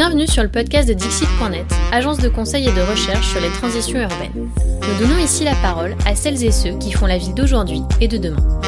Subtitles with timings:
[0.00, 4.00] Bienvenue sur le podcast de Dixit.net, agence de conseil et de recherche sur les transitions
[4.00, 4.32] urbaines.
[4.34, 8.08] Nous donnons ici la parole à celles et ceux qui font la ville d'aujourd'hui et
[8.08, 8.60] de demain.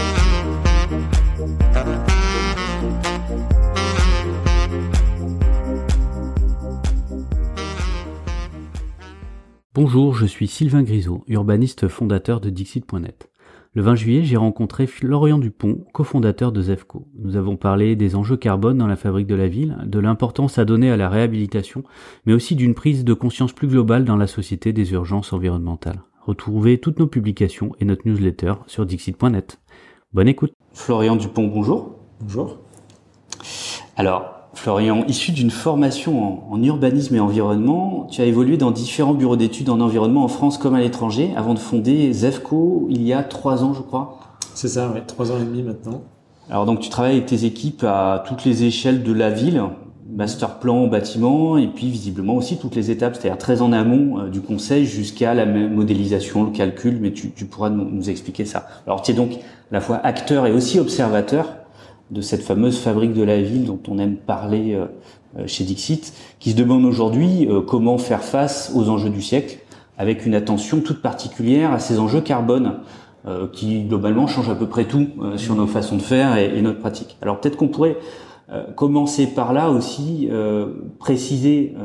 [9.73, 13.32] Bonjour, je suis Sylvain Grisot, urbaniste fondateur de Dixit.net.
[13.75, 17.09] Le 20 juillet, j'ai rencontré Florian Dupont, cofondateur de Zefco.
[17.19, 20.67] Nous avons parlé des enjeux carbone dans la fabrique de la ville, de l'importance à
[20.67, 21.83] donner à la réhabilitation,
[22.27, 26.03] mais aussi d'une prise de conscience plus globale dans la société des urgences environnementales.
[26.21, 29.59] Retrouvez toutes nos publications et notre newsletter sur dixit.net.
[30.13, 30.53] Bonne écoute.
[30.75, 31.97] Florian Dupont, bonjour.
[32.21, 32.59] Bonjour.
[33.97, 39.37] Alors, Florian, issu d'une formation en, urbanisme et environnement, tu as évolué dans différents bureaux
[39.37, 43.23] d'études en environnement en France comme à l'étranger avant de fonder ZEFCO il y a
[43.23, 44.19] trois ans, je crois.
[44.55, 46.03] C'est ça, oui, trois ans et demi maintenant.
[46.51, 49.63] Alors donc tu travailles avec tes équipes à toutes les échelles de la ville,
[50.11, 54.29] master plan, bâtiment, et puis visiblement aussi toutes les étapes, c'est-à-dire très en amont euh,
[54.29, 58.67] du conseil jusqu'à la modélisation, le calcul, mais tu, pourras nous, nous, expliquer ça.
[58.87, 59.37] Alors tu es donc à
[59.73, 61.47] la fois acteur et aussi observateur
[62.13, 64.87] de cette fameuse fabrique de la ville dont on aime parler euh,
[65.39, 69.59] euh, chez Dixit, qui se demande aujourd'hui euh, comment faire face aux enjeux du siècle,
[69.97, 72.79] avec une attention toute particulière à ces enjeux carbone,
[73.53, 77.17] qui globalement changent à peu près tout sur nos façons de faire et, notre pratique.
[77.23, 77.97] Alors peut-être qu'on pourrait
[78.75, 80.29] commencer par là aussi,
[80.99, 81.77] préciser,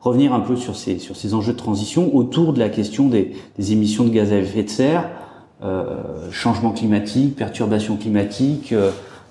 [0.00, 3.32] revenir un peu sur ces, sur ces enjeux de transition autour de la question des,
[3.56, 5.08] des émissions de gaz à effet de serre,
[6.30, 8.74] changement climatique, perturbation climatique,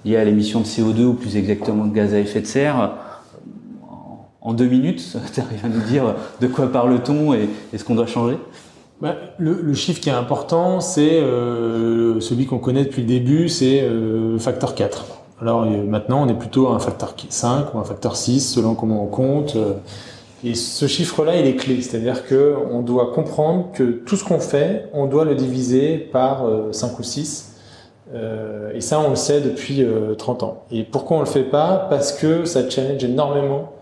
[0.05, 2.95] liées à l'émission de CO2 ou plus exactement de gaz à effet de serre.
[4.41, 8.07] En deux minutes, tu arrives à nous dire de quoi parle-t-on et, ce qu'on doit
[8.07, 8.37] changer?
[9.01, 13.81] Bah, le, chiffre qui est important, c'est euh, celui qu'on connaît depuis le début, c'est
[13.81, 15.05] euh, facteur 4.
[15.41, 18.75] Alors euh, maintenant, on est plutôt à un facteur 5 ou un facteur 6, selon
[18.75, 19.57] comment on compte.
[20.43, 21.81] Et ce chiffre-là, il est clé.
[21.81, 26.45] C'est-à-dire que on doit comprendre que tout ce qu'on fait, on doit le diviser par
[26.71, 27.50] 5 ou 6
[28.13, 29.85] euh, et ça, on le sait depuis
[30.17, 30.63] 30 euh, ans.
[30.71, 31.87] Et pourquoi on le fait pas?
[31.89, 33.73] Parce que ça challenge énormément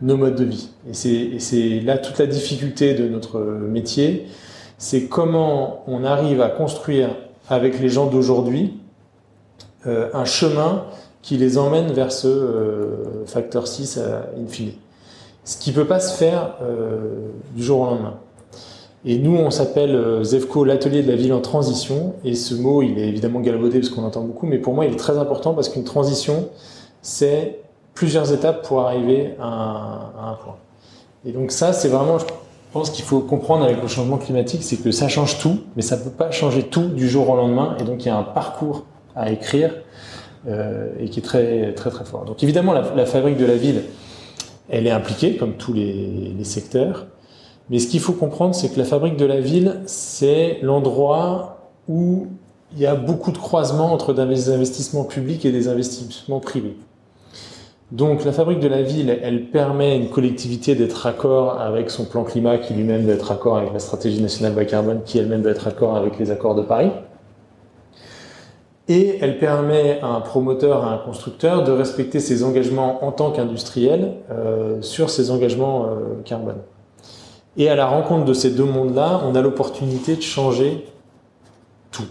[0.00, 0.70] nos modes de vie.
[0.88, 4.26] Et c'est là toute la difficulté de notre métier,
[4.76, 7.10] c'est comment on arrive à construire
[7.48, 8.80] avec les gens d'aujourd'hui
[9.86, 10.84] euh, un chemin
[11.22, 12.88] qui les emmène vers ce
[13.26, 14.78] facteur 6 à infini.
[15.44, 16.56] Ce qui peut pas se faire
[17.54, 18.18] du jour au lendemain.
[19.06, 22.14] Et nous, on s'appelle euh, ZEFCO, l'atelier de la ville en transition.
[22.24, 24.92] Et ce mot, il est évidemment galvaudé parce qu'on entend beaucoup, mais pour moi, il
[24.92, 26.48] est très important parce qu'une transition,
[27.02, 27.60] c'est
[27.92, 30.56] plusieurs étapes pour arriver à un, point.
[31.26, 32.24] Et donc ça, c'est vraiment, je
[32.72, 35.96] pense qu'il faut comprendre avec le changement climatique, c'est que ça change tout, mais ça
[35.96, 37.76] peut pas changer tout du jour au lendemain.
[37.78, 38.84] Et donc il y a un parcours
[39.14, 39.74] à écrire
[40.48, 42.24] euh, et qui est très très très fort.
[42.24, 43.82] Donc évidemment, la, fabrique de la ville,
[44.68, 47.06] elle est impliquée comme tous les, les secteurs.
[47.70, 52.26] Mais ce qu'il faut comprendre, c'est que la fabrique de la ville, c'est l'endroit où
[52.72, 56.76] il y a beaucoup de croisements entre des investissements publics et des investissements privés.
[57.92, 62.04] Donc la fabrique de la ville, elle permet à une collectivité d'être raccord avec son
[62.04, 65.42] plan climat, qui lui-même doit être raccord avec la stratégie nationale bas carbone, qui elle-même
[65.42, 66.90] doit être raccord avec les accords de Paris.
[68.88, 73.30] Et elle permet à un promoteur, à un constructeur de respecter ses engagements en tant
[73.30, 76.58] qu'industriel euh, sur ses engagements euh, carbone.
[77.56, 80.84] Et à la rencontre de ces deux mondes-là, on a l'opportunité de changer
[81.92, 82.06] tout.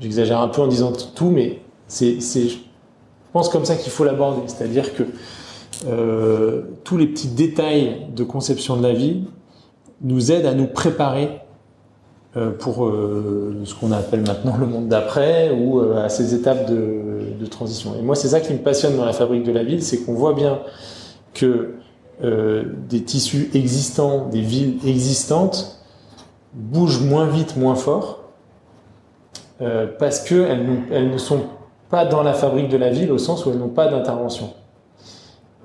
[0.00, 2.58] J'exagère un peu en disant tout, mais c'est, je
[3.32, 4.42] pense comme ça qu'il faut l'aborder.
[4.46, 5.04] C'est-à-dire que
[5.86, 9.24] euh, tous les petits détails de conception de la vie
[10.02, 11.40] nous aident à nous préparer
[12.36, 17.38] euh, pour euh, ce qu'on appelle maintenant le monde d'après ou à ces étapes de,
[17.40, 17.94] de, transition.
[17.98, 20.14] Et moi, c'est ça qui me passionne dans la fabrique de la ville, c'est qu'on
[20.14, 20.58] voit bien
[21.32, 21.74] que
[22.22, 25.80] euh, des tissus existants, des villes existantes,
[26.52, 28.20] bougent moins vite, moins fort,
[29.60, 31.40] euh, parce qu'elles elles ne sont
[31.90, 34.50] pas dans la fabrique de la ville au sens où elles n'ont pas d'intervention.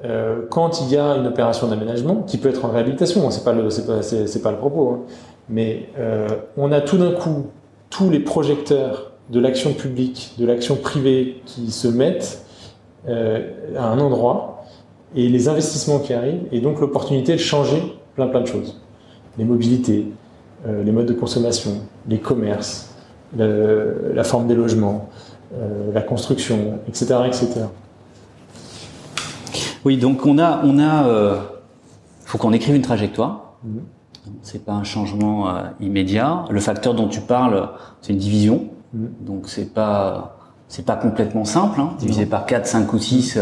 [0.06, 3.86] Euh, quand il y a une opération d'aménagement, qui peut être en réhabilitation, le, c'est
[3.86, 5.00] pas, pas le propos, hein,
[5.50, 5.90] mais
[6.58, 7.48] on a tout d'un coup
[7.92, 12.44] tous les projecteurs de l'action publique, de l'action privée qui se mettent
[13.08, 14.59] à un endroit
[15.16, 17.82] et les investissements qui arrivent, et donc l'opportunité de changer
[18.16, 18.80] plein plein de choses.
[19.38, 20.06] Les mobilités,
[20.68, 21.72] euh, les modes de consommation,
[22.08, 22.94] les commerces,
[23.38, 25.10] la forme des logements,
[25.54, 27.48] euh, la construction, etc., etc.
[29.86, 31.38] Oui, donc on a, on a, euh,
[32.26, 33.54] faut qu'on écrive une trajectoire.
[33.66, 34.32] Mm-hmm.
[34.42, 35.48] C'est pas un changement
[35.80, 36.46] immédiat.
[36.50, 37.70] Le facteur dont tu parles,
[38.02, 38.66] c'est une division.
[38.96, 39.26] Mm-hmm.
[39.26, 41.80] Donc c'est pas, c'est pas complètement simple.
[41.80, 41.92] Hein.
[42.00, 43.40] Diviser par 4, 5 ou 6,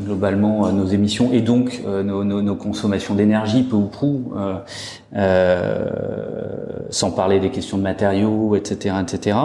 [0.00, 4.32] globalement nos émissions et donc nos, nos, nos, consommations d'énergie peu ou prou,
[6.90, 9.36] sans parler des questions de matériaux, etc., etc.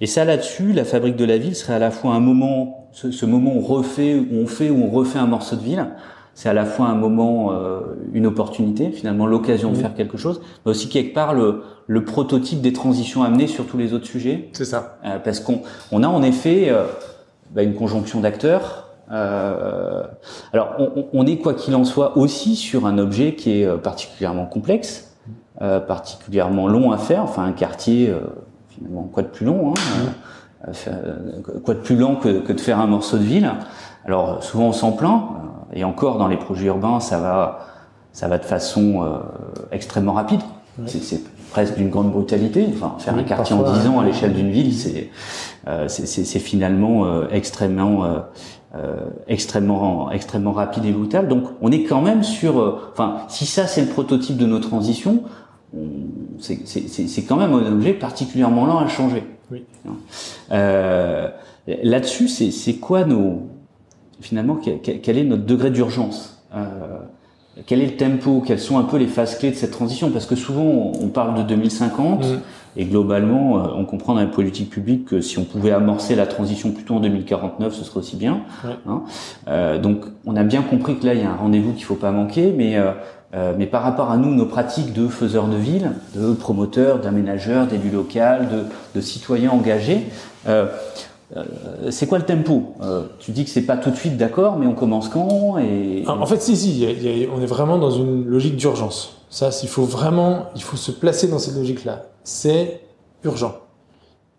[0.00, 3.10] Et ça là-dessus, la fabrique de la ville serait à la fois un moment, ce,
[3.10, 5.86] ce moment où on refait, où on fait, où on refait un morceau de ville,
[6.34, 7.80] c'est à la fois un moment, euh,
[8.14, 12.62] une opportunité, finalement l'occasion de faire quelque chose, mais aussi quelque part le, le, prototype
[12.62, 14.48] des transitions amenées sur tous les autres sujets.
[14.52, 14.98] C'est ça.
[15.04, 15.60] Euh, parce qu'on
[15.92, 16.84] on a en effet euh,
[17.50, 18.89] bah, une conjonction d'acteurs.
[19.12, 20.04] Euh,
[20.52, 24.46] alors on, on, est quoi qu'il en soit aussi sur un objet qui est particulièrement
[24.46, 25.16] complexe,
[25.58, 28.14] particulièrement long à faire, enfin un quartier
[28.68, 30.70] finalement quoi de plus long, hein,
[31.64, 33.50] quoi de plus lent que, que de faire un morceau de ville.
[34.04, 35.24] Alors souvent on s'en plaint,
[35.72, 37.60] et encore dans les projets urbains, ça va,
[38.12, 39.18] ça va de façon euh,
[39.72, 40.40] extrêmement rapide.
[40.86, 41.20] C'est
[41.50, 42.66] presque d'une grande brutalité.
[42.72, 45.10] Enfin, faire un quartier en 10 ans à l'échelle d'une ville, c'est
[45.68, 48.20] euh, c'est finalement euh, extrêmement euh,
[49.26, 51.26] extrêmement extrêmement rapide et brutal.
[51.28, 52.80] Donc, on est quand même sur.
[52.92, 55.24] Enfin, si ça c'est le prototype de nos transitions,
[56.38, 59.24] c'est quand même un objet particulièrement lent à changer.
[59.50, 59.64] Oui.
[60.50, 63.48] Là-dessus, c'est quoi nos
[64.20, 66.98] finalement, quel est notre degré d'urgence euh,
[67.66, 70.10] Quel est le tempo Quelles sont un peu les phases clés de cette transition?
[70.10, 72.40] Parce que souvent, on parle de 2050 mm.
[72.76, 76.26] Et globalement, euh, on comprend dans la politique publique que si on pouvait amorcer la
[76.26, 78.42] transition plutôt en 2049, ce serait aussi bien.
[78.86, 79.02] Hein
[79.48, 81.94] euh, donc, on a bien compris que là, il y a un rendez-vous qu'il faut
[81.94, 82.76] pas manquer, mais
[83.34, 87.66] euh, mais par rapport à nous, nos pratiques de faiseurs de ville, de promoteurs, d'aménageurs,
[87.66, 88.18] d'élus locaux,
[88.50, 88.64] de,
[88.94, 90.08] de, citoyens engagés,
[90.48, 90.66] euh,
[91.36, 91.44] euh,
[91.90, 94.66] c'est quoi le tempo euh, Tu dis que c'est pas tout de suite d'accord, mais
[94.66, 96.04] on commence quand et...
[96.08, 96.86] En fait, si, si,
[97.32, 99.16] on est vraiment dans une logique d'urgence.
[99.30, 102.06] Ça, il faut vraiment, il faut se placer dans cette logique-là.
[102.24, 102.80] C'est
[103.22, 103.54] urgent.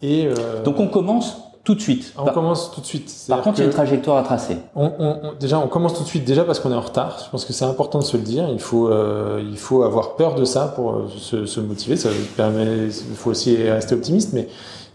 [0.02, 0.64] Et euh...
[0.64, 2.14] donc on commence tout de suite.
[2.18, 3.14] On commence tout de suite.
[3.30, 4.58] Par contre, il y a une trajectoire à tracer.
[4.76, 7.22] On, on, déjà, on commence tout de suite déjà parce qu'on est en retard.
[7.24, 8.50] Je pense que c'est important de se le dire.
[8.52, 11.96] Il faut, euh, il faut avoir peur de ça pour se, se motiver.
[11.98, 12.88] Ça permet.
[12.88, 14.48] Il faut aussi rester optimiste, mais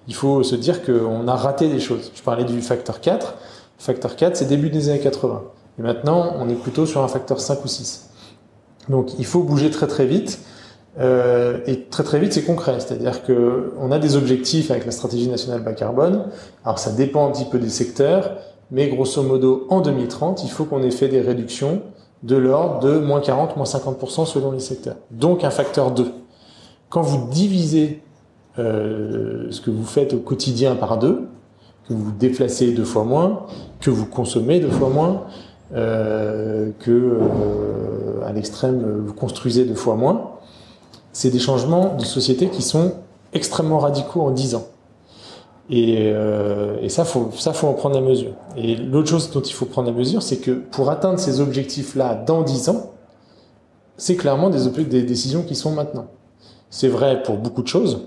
[0.09, 2.13] il faut se dire qu'on a raté des choses.
[2.15, 3.35] Je parlais du facteur 4.
[3.79, 5.43] Le facteur 4, c'est début des années 80.
[5.79, 8.11] Et maintenant, on est plutôt sur un facteur 5 ou 6.
[8.89, 10.41] Donc, il faut bouger très très vite.
[10.99, 12.79] Euh, et très très vite, c'est concret.
[12.79, 16.27] C'est-à-dire que on a des objectifs avec la stratégie nationale bas carbone.
[16.65, 18.37] Alors, ça dépend un petit peu des secteurs,
[18.71, 21.83] mais grosso modo, en 2030, il faut qu'on ait fait des réductions
[22.23, 24.97] de l'ordre de moins 40, moins 50% selon les secteurs.
[25.11, 26.11] Donc, un facteur 2.
[26.89, 28.03] Quand vous divisez
[28.59, 31.29] euh, ce que vous faites au quotidien par deux,
[31.89, 33.47] que vous déplacez deux fois moins,
[33.81, 35.25] que vous consommez deux fois moins,
[35.75, 40.33] euh, que euh, à l'extrême vous construisez deux fois moins.
[41.13, 42.93] C'est des changements de société qui sont
[43.33, 44.67] extrêmement radicaux en dix ans.
[45.69, 48.33] Et, euh, et, ça, faut, ça, faut en prendre la mesure.
[48.57, 52.15] Et l'autre chose dont il faut prendre la mesure, c'est que pour atteindre ces objectifs-là
[52.15, 52.93] dans dix ans,
[53.97, 56.07] c'est clairement des, des décisions qui sont maintenant.
[56.71, 58.07] C'est vrai pour beaucoup de choses.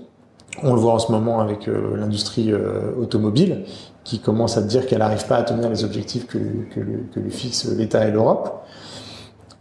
[0.62, 3.64] On le voit en ce moment avec euh, l'industrie euh, automobile
[4.04, 8.06] qui commence à dire qu'elle n'arrive pas à tenir les objectifs que, lui fixe l'État
[8.06, 8.64] et l'Europe.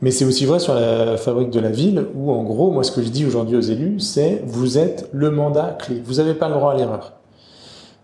[0.01, 2.91] Mais c'est aussi vrai sur la fabrique de la ville où, en gros, moi, ce
[2.91, 6.01] que je dis aujourd'hui aux élus, c'est vous êtes le mandat clé.
[6.05, 7.19] Vous n'avez pas le droit à l'erreur.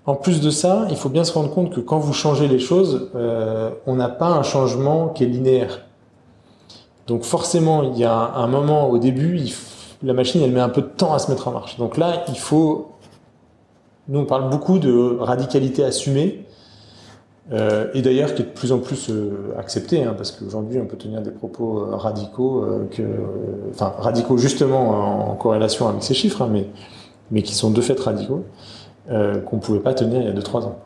[0.05, 2.59] En plus de ça, il faut bien se rendre compte que quand vous changez les
[2.59, 5.85] choses, euh, on n'a pas un changement qui est linéaire.
[7.07, 9.51] Donc forcément, il y a un moment au début, il
[10.05, 11.77] la machine, elle met un peu de temps à se mettre en marche.
[11.77, 12.91] Donc là, il faut...
[14.07, 16.45] Nous, on parle beaucoup de radicalité assumée,
[17.51, 20.85] euh, et d'ailleurs qui est de plus en plus euh, accepté, hein, parce qu'aujourd'hui, on
[20.85, 23.03] peut tenir des propos euh, radicaux, euh, que,
[23.69, 26.67] enfin radicaux justement en, corrélation avec ces chiffres, hein, mais,
[27.29, 28.45] mais qui sont de fait radicaux,
[29.07, 30.79] qu'on ne pouvait pas tenir il y a 2-3 ans.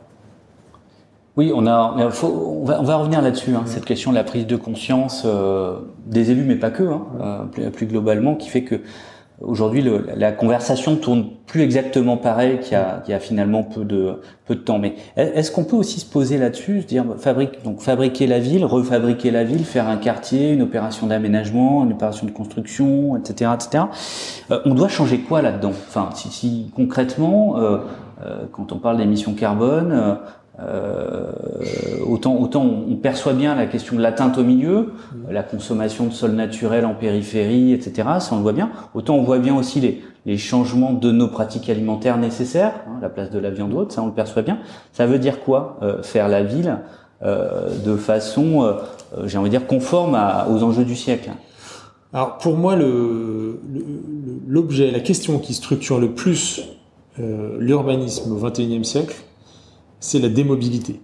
[1.38, 4.26] Oui, on, a, faut, on, va, on va revenir là-dessus, hein, cette question de la
[4.26, 5.26] prise de conscience
[6.06, 8.82] des élus, mais pas que, hein, plus, plus, globalement, qui fait que
[9.42, 9.84] Aujourd'hui,
[10.16, 14.56] la conversation tourne plus exactement pareil qu'il y, a, y a finalement peu de peu
[14.56, 14.80] de temps.
[14.80, 18.66] Mais est-ce qu'on peut aussi se poser là-dessus, se dire fabrique donc fabriquer la ville,
[18.66, 23.86] refabriquer la ville, faire un quartier, une opération d'aménagement, une opération de construction, etc., etc.
[24.52, 25.72] Euh, on doit changer quoi là-dedans?
[25.72, 27.78] Enfin, si, si concrètement, euh,
[28.26, 30.18] euh, quand on parle d'émissions carbone,
[30.62, 31.32] euh,
[32.06, 35.32] autant, autant on perçoit bien la question de l'atteinte au milieu, mmh.
[35.32, 38.08] la consommation de sol naturel en périphérie, etc.
[38.20, 38.70] Ça on le voit bien.
[38.94, 43.10] Autant on voit bien aussi les, les changements de nos pratiques alimentaires nécessaires, hein, la
[43.10, 44.60] place de la viande haute, ça on le perçoit bien.
[44.94, 46.78] Ça veut dire quoi euh, Faire la ville
[47.24, 48.74] euh, de façon, euh,
[49.26, 51.32] j'ai envie de dire, conforme à, aux enjeux du siècle?
[52.14, 52.76] Alors pour moi,
[54.48, 56.62] l'objet, la question qui structure le plus
[57.18, 59.16] l'urbanisme au XXIe siècle,
[60.00, 61.02] c'est la démobilité.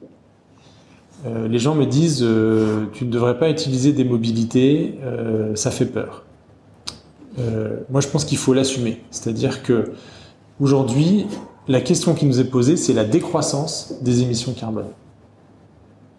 [1.26, 5.72] euh, les gens me disent euh, tu ne devrais pas utiliser des mobilités, euh, ça
[5.72, 6.24] fait peur.
[7.90, 9.02] moi, je pense qu'il faut l'assumer.
[9.12, 9.92] C'est-à-dire que
[10.60, 11.28] aujourd'hui,
[11.68, 14.88] la question qui nous est posée, c'est la décroissance des émissions carbone.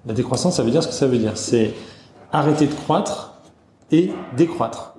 [0.07, 1.37] La décroissance, ça veut dire ce que ça veut dire.
[1.37, 1.73] C'est
[2.33, 3.41] arrêter de croître
[3.91, 4.97] et décroître.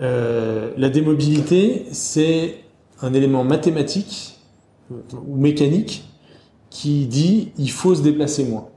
[0.00, 2.56] la démobilité, c'est
[3.02, 4.40] un élément mathématique
[4.90, 6.11] ou mécanique
[6.72, 8.68] qui dit il faut se déplacer moins.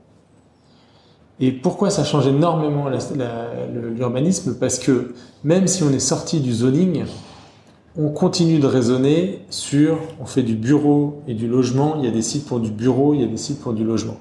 [1.40, 4.56] Et pourquoi ça change énormément l'urbanisme?
[4.58, 7.04] Parce que même si on est sorti du zoning,
[7.98, 12.10] on continue de raisonner sur, on fait du bureau et du logement, il y a
[12.10, 14.18] des sites pour du bureau, il y a des sites pour du logement.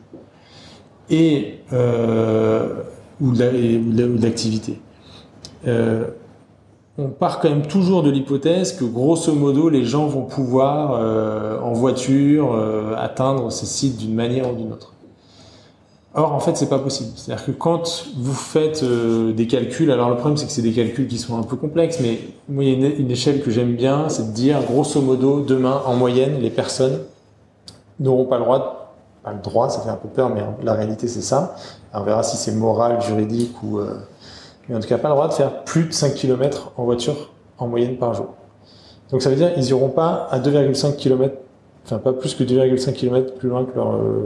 [1.09, 2.81] Et, euh,
[3.21, 4.79] ou de l'activité.
[5.67, 6.07] Euh,
[6.97, 11.59] on part quand même toujours de l'hypothèse que grosso modo les gens vont pouvoir euh,
[11.59, 14.93] en voiture euh, atteindre ces sites d'une manière ou d'une autre.
[16.13, 17.11] Or en fait c'est pas possible.
[17.15, 20.71] C'est-à-dire que quand vous faites euh, des calculs, alors le problème c'est que c'est des
[20.71, 23.75] calculs qui sont un peu complexes, mais moi il y a une, échelle que j'aime
[23.75, 26.99] bien, c'est de dire grosso modo demain en moyenne les personnes
[27.99, 30.73] n'auront pas le droit, de, pas le droit, ça fait un peu peur, mais la
[30.73, 31.57] réalité c'est ça.
[31.93, 33.81] on verra si c'est moral, juridique ou
[34.67, 37.31] mais en tout cas pas le droit de faire plus de 5 km en voiture
[37.57, 38.27] en moyenne par jour.
[39.11, 41.35] Donc ça veut dire qu'ils n'iront pas à 2,5 km,
[41.85, 44.25] enfin pas plus que 2,5 km plus loin que leur, euh,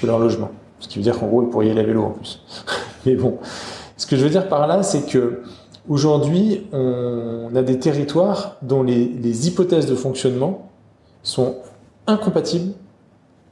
[0.00, 0.50] que leur logement.
[0.80, 2.42] Ce qui veut dire qu'en gros ils pourraient y aller à vélo en plus.
[3.06, 3.38] Mais bon,
[3.96, 5.42] ce que je veux dire par là, c'est que
[5.88, 10.70] aujourd'hui on a des territoires dont les, les hypothèses de fonctionnement
[11.22, 11.56] sont
[12.06, 12.72] incompatibles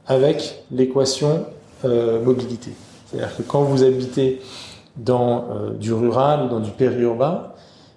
[0.07, 1.45] avec l'équation
[1.85, 2.71] euh, mobilité.
[3.07, 4.41] C'est-à-dire que quand vous habitez
[4.97, 7.51] dans euh, du rural ou dans du périurbain,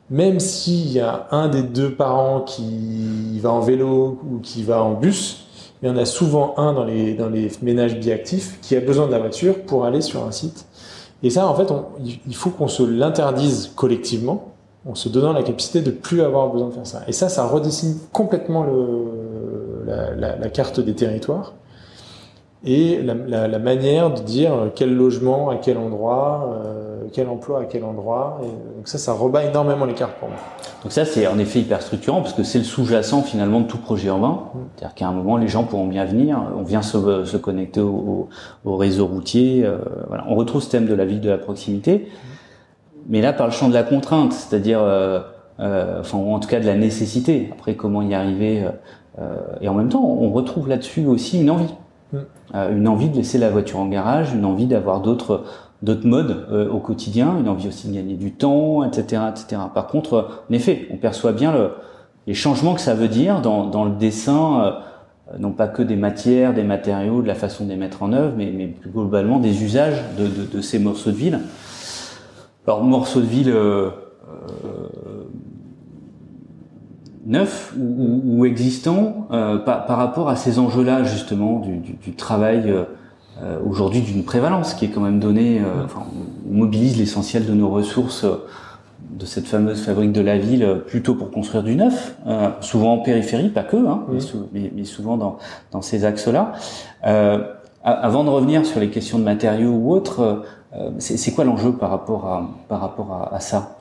[0.08, 4.82] même s'il y a un des deux parents qui va en vélo ou qui va
[4.82, 5.46] en bus,
[5.82, 9.06] il y en a souvent un dans les, dans les ménages biactifs qui a besoin
[9.06, 10.66] de la voiture pour aller sur un site.
[11.22, 11.72] Et ça, en fait,
[12.26, 14.52] il faut qu'on se l'interdise collectivement,
[14.88, 17.02] en se donnant la capacité de plus avoir besoin de faire ça.
[17.08, 18.64] Et ça, ça redessine complètement
[19.86, 21.54] la carte des territoires
[22.64, 27.60] et la, la, la, manière de dire quel logement à quel endroit, euh, quel emploi
[27.60, 28.40] à quel endroit.
[28.42, 30.38] Et donc ça, ça rebat énormément les cartes pour moi.
[30.82, 33.78] Donc ça, c'est en effet hyper structurant parce que c'est le sous-jacent finalement de tout
[33.78, 34.40] projet urbain.
[34.54, 34.58] Mm.
[34.76, 38.28] C'est-à-dire qu'à un moment, les gens pourront bien venir, on vient se, se connecter au,
[38.64, 39.64] au, réseau routier.
[39.64, 40.24] Euh, voilà.
[40.28, 42.98] On retrouve ce thème de la ville de la proximité, mm.
[43.08, 45.20] mais là par le champ de la contrainte, c'est-à-dire, euh,
[45.60, 47.50] euh enfin en tout cas de la nécessité.
[47.52, 48.64] Après, comment y arriver
[49.18, 51.74] euh, Et en même temps, on retrouve là-dessus aussi une envie.
[52.56, 55.44] Euh, une envie de laisser la voiture en garage, une envie d'avoir d'autres
[55.82, 59.60] d'autres modes euh, au quotidien, une envie aussi de gagner du temps, etc., etc.
[59.74, 61.72] Par contre, en effet, on perçoit bien le,
[62.26, 65.96] les changements que ça veut dire dans, dans le dessin, euh, non pas que des
[65.96, 69.62] matières, des matériaux, de la façon de mettre en œuvre, mais, mais plus globalement des
[69.62, 71.40] usages de, de, de, ces morceaux de ville.
[72.66, 73.54] Alors, morceaux de ville
[77.26, 82.14] neuf ou, ou existant euh, par, par, rapport à ces enjeux-là justement du, du, du
[82.14, 82.84] travail euh,
[83.42, 85.60] euh aujourd'hui d'une prévalence qui est quand même donnée.
[85.60, 86.04] Euh, enfin,
[86.48, 88.24] on mobilise l'essentiel de nos ressources
[89.10, 92.16] de cette fameuse fabrique de la ville plutôt pour construire du neuf,
[92.60, 94.02] souvent en périphérie, pas que, hein,
[94.52, 95.38] mais, mais, souvent dans,
[95.70, 96.52] dans ces axes-là.
[97.84, 100.42] avant de revenir sur les questions de matériaux ou autres,
[100.98, 103.75] c'est quoi l'enjeu par rapport à par rapport à, à ça?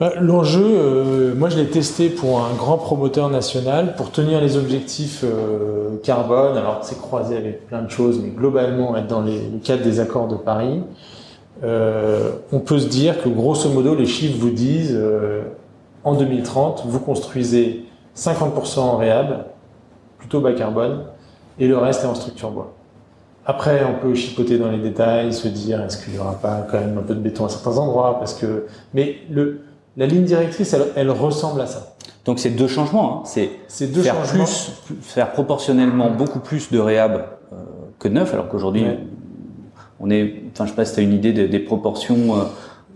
[0.00, 5.22] L'enjeu, euh, moi je l'ai testé pour un grand promoteur national pour tenir les objectifs
[5.22, 6.56] euh, carbone.
[6.56, 10.00] Alors c'est croisé avec plein de choses, mais globalement être dans les, le cadre des
[10.00, 10.82] accords de Paris.
[11.62, 14.98] Euh, on peut se dire que grosso modo les chiffres vous disent
[16.02, 17.86] en 2030 vous construisez
[18.16, 19.44] 50% en réhab,
[20.18, 21.04] plutôt bas carbone,
[21.60, 22.72] et le reste est en structure bois.
[23.46, 26.80] Après, on peut chipoter dans les détails, se dire est-ce qu'il n'y aura pas quand
[26.80, 29.60] même un peu de béton à certains endroits, parce que mais le
[29.96, 31.94] la ligne directrice, elle, ressemble à ça.
[32.24, 33.20] Donc c'est deux changements.
[33.20, 33.22] Hein.
[33.68, 34.72] C'est deux faire plus,
[35.02, 37.56] faire proportionnellement beaucoup plus de réhab euh,
[37.98, 38.84] que de neuf, alors qu'aujourd'hui
[40.00, 40.42] on est.
[40.52, 42.36] Enfin, je sais pas si as une idée des, proportions.
[42.36, 42.44] Euh,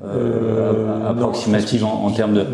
[0.05, 2.47] euh, approximatives en, termes de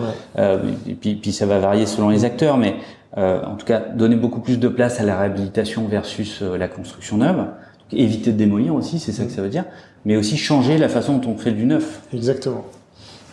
[0.88, 2.76] et puis, puis ça va varier selon les acteurs mais
[3.18, 7.36] en tout cas donner beaucoup plus de place à la réhabilitation versus la construction neuve
[7.36, 7.46] Donc,
[7.92, 9.66] éviter de démolir aussi c'est ça que ça veut dire
[10.06, 12.64] mais aussi changer la façon dont on fait du neuf exactement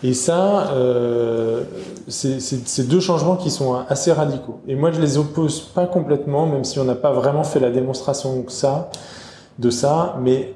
[0.04, 1.64] et ça, euh,
[2.08, 4.60] c'est deux changements qui sont assez radicaux.
[4.68, 7.70] Et moi, je les oppose pas complètement, même si on n'a pas vraiment fait la
[7.70, 8.44] démonstration
[9.60, 10.18] de ça.
[10.22, 10.56] Mais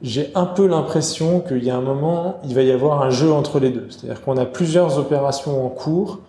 [0.00, 3.30] j'ai un peu l'impression qu'il y a un moment, il va y avoir un jeu
[3.30, 3.88] entre les deux.
[3.90, 6.20] C'est-à-dire qu'on a plusieurs opérations en cours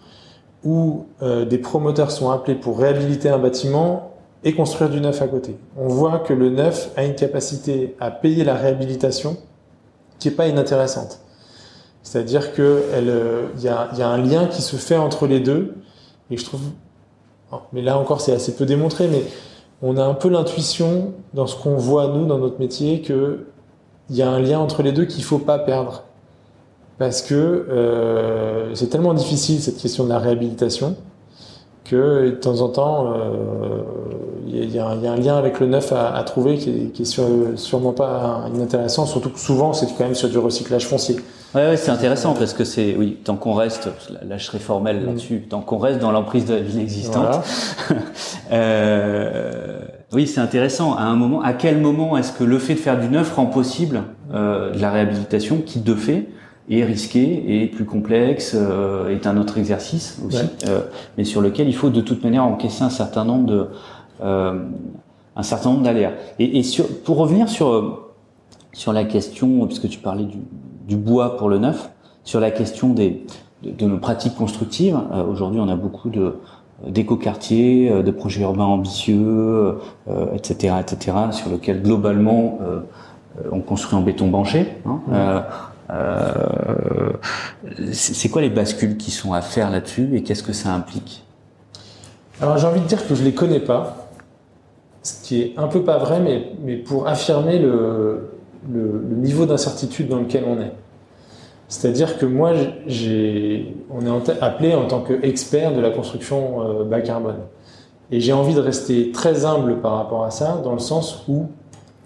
[0.65, 4.11] où euh, des promoteurs sont appelés pour réhabiliter un bâtiment
[4.43, 5.57] et construire du neuf à côté.
[5.77, 9.37] On voit que le neuf a une capacité à payer la réhabilitation
[10.19, 11.19] qui est pas inintéressante.
[12.03, 12.83] C'est-à-dire que
[13.57, 15.75] il y a, un lien qui se fait entre les deux.
[16.29, 16.61] Et je trouve,
[17.71, 19.23] mais là encore c'est assez peu démontré, mais
[19.81, 23.45] on a un peu l'intuition dans ce qu'on voit nous dans notre métier que
[24.09, 26.03] il y a un lien entre les deux qu'il faut pas perdre.
[26.97, 30.95] Parce que euh, c'est tellement difficile cette question de la réhabilitation
[31.85, 33.13] que de temps en temps
[34.47, 36.91] il euh, y, y, a un lien avec le neuf à, à trouver qui est,
[36.91, 41.17] qui est sûrement pas inintéressant surtout que souvent c'est quand même sur du recyclage foncier.
[41.53, 43.89] Ouais, ouais c'est intéressant parce que c'est oui tant qu'on reste
[44.27, 47.43] là je serai formel là-dessus tant qu'on reste dans l'emprise de la ville existante
[47.87, 48.01] voilà.
[48.51, 49.79] euh,
[50.13, 50.95] oui c'est intéressant.
[50.95, 53.45] À un moment à quel moment est-ce que le fait de faire du neuf rend
[53.47, 55.61] possible euh, de la réhabilitation?
[55.65, 56.27] Qui de fait?
[56.69, 60.69] Est risqué, est plus complexe, euh, est un autre exercice aussi, ouais.
[60.69, 60.81] euh,
[61.17, 63.67] mais sur lequel il faut de toute manière encaisser un certain nombre de
[64.21, 64.63] euh,
[65.35, 66.13] un certain nombre d'aléas.
[66.39, 67.99] Et, et sur, pour revenir sur
[68.71, 70.37] sur la question, puisque tu parlais du,
[70.87, 71.91] du bois pour le neuf,
[72.23, 73.25] sur la question des
[73.61, 74.97] de, de nos pratiques constructives.
[75.13, 76.35] Euh, aujourd'hui, on a beaucoup de
[76.87, 79.77] d'éco-quartiers, euh, de projets urbains ambitieux,
[80.33, 82.59] etc., etc., sur lequel globalement
[83.51, 84.77] on construit en béton banché.
[84.85, 85.43] Hein.
[85.89, 87.13] Euh,
[87.91, 91.25] c'est quoi les bascules qui sont à faire là-dessus et qu'est-ce que ça implique?
[92.41, 94.07] Alors j'ai envie de dire que je les connais pas,
[95.01, 98.31] ce qui est un peu pas vrai, mais, mais pour affirmer le,
[98.71, 100.71] le, le niveau d'incertitude dans lequel on est.
[101.67, 102.53] C'est-à-dire que moi,
[102.85, 107.39] j'ai, on est appelé en tant qu'expert de la construction euh, bas carbone.
[108.11, 111.47] Et j'ai envie de rester très humble par rapport à ça, dans le sens où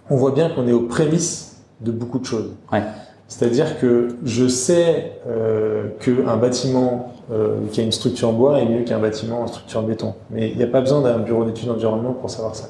[0.09, 2.51] on voit bien qu'on est aux prémices de beaucoup de choses.
[2.71, 2.83] Ouais.
[3.27, 8.65] C'est-à-dire que je sais euh, qu'un bâtiment euh, qui a une structure en bois est
[8.65, 10.13] mieux qu'un bâtiment en structure en béton.
[10.29, 12.69] Mais il n'y a pas besoin d'un bureau d'études environnement pour savoir ça.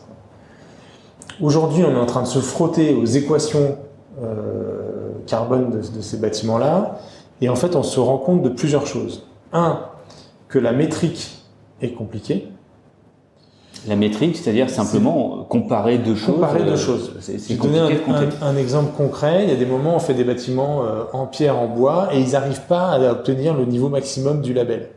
[1.40, 3.78] Aujourd'hui, on est en train de se frotter aux équations
[4.24, 6.98] euh, carbone de ces bâtiments-là,
[7.42, 9.28] et en fait, on se rend compte de plusieurs choses.
[9.54, 9.82] Un,
[10.48, 11.44] que la métrique
[11.82, 12.50] est compliquée.
[13.88, 16.36] La métrique, c'est-à-dire simplement comparer deux choses.
[16.36, 17.14] Comparer deux choses.
[17.20, 19.44] C'est donner un, un, un, exemple concret.
[19.44, 22.10] Il y a des moments où on fait des bâtiments euh, en pierre, en bois,
[22.14, 24.90] et ils n'arrivent pas à obtenir le niveau maximum du label.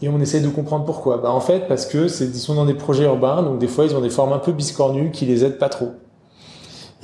[0.00, 1.18] Et on essaie de comprendre pourquoi.
[1.18, 3.84] Bah, en fait, parce que c'est, ils sont dans des projets urbains, donc des fois
[3.84, 5.90] ils ont des formes un peu biscornues qui les aident pas trop.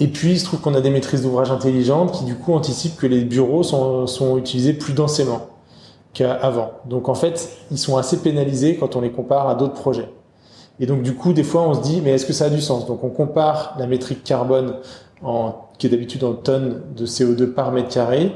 [0.01, 2.97] Et puis, il se trouve qu'on a des maîtrises d'ouvrage intelligentes qui, du coup, anticipent
[2.97, 5.47] que les bureaux sont, sont utilisés plus densément
[6.15, 6.73] qu'avant.
[6.87, 10.09] Donc, en fait, ils sont assez pénalisés quand on les compare à d'autres projets.
[10.81, 12.61] Et donc, du coup, des fois, on se dit, mais est-ce que ça a du
[12.61, 12.87] sens?
[12.87, 14.75] Donc, on compare la métrique carbone,
[15.23, 18.33] en, qui est d'habitude en tonnes de CO2 par mètre carré,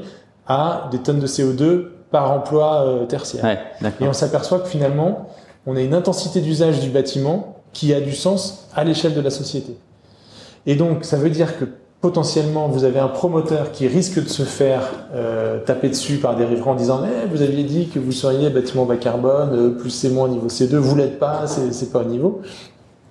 [0.47, 3.43] à des tonnes de CO2 par emploi euh, tertiaire.
[3.43, 3.59] Ouais,
[4.01, 5.27] et on s'aperçoit que finalement,
[5.67, 9.29] on a une intensité d'usage du bâtiment qui a du sens à l'échelle de la
[9.29, 9.77] société.
[10.65, 11.65] Et donc, ça veut dire que
[12.01, 14.81] potentiellement, vous avez un promoteur qui risque de se faire
[15.13, 18.49] euh, taper dessus par des riverains en disant eh, vous aviez dit que vous seriez
[18.49, 22.05] bâtiment bas carbone, euh, plus c'est moins niveau C2, vous l'êtes pas, c'est pas au
[22.05, 22.41] niveau.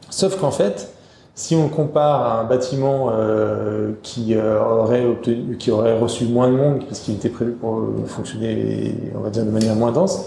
[0.08, 0.90] Sauf qu'en fait,
[1.34, 6.56] si on compare à un bâtiment euh, qui aurait obtenu, qui aurait reçu moins de
[6.56, 10.24] monde parce qu'il était prévu pour fonctionner, on va dire de manière moins dense,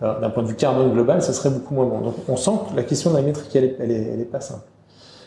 [0.00, 2.00] d'un point de vue carbone global, ça serait beaucoup moins bon.
[2.00, 4.30] Donc, on sent que la question de la métrique, elle est, elle est, elle est
[4.30, 4.64] pas simple.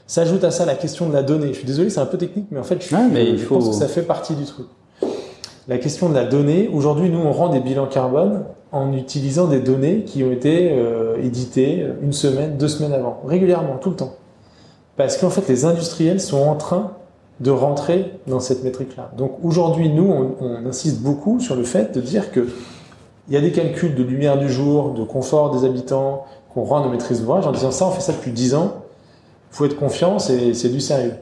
[0.09, 1.49] S'ajoute à ça la question de la donnée.
[1.49, 3.37] Je suis désolé, c'est un peu technique, mais en fait, je, ouais, mais je il
[3.37, 3.57] faut...
[3.57, 4.65] pense que ça fait partie du truc.
[5.67, 6.67] La question de la donnée.
[6.73, 11.21] Aujourd'hui, nous, on rend des bilans carbone en utilisant des données qui ont été euh,
[11.21, 14.15] éditées une semaine, deux semaines avant, régulièrement, tout le temps.
[14.97, 16.93] Parce qu'en fait, les industriels sont en train
[17.39, 19.11] de rentrer dans cette métrique-là.
[19.15, 22.47] Donc aujourd'hui, nous, on, on, insiste beaucoup sur le fait de dire que
[23.27, 26.83] il y a des calculs de lumière du jour, de confort des habitants qu'on rend
[26.83, 28.73] nos maîtrises d'ouvrage en disant ça, on fait ça depuis dix ans
[29.51, 31.13] faut être confiant, c'est du sérieux.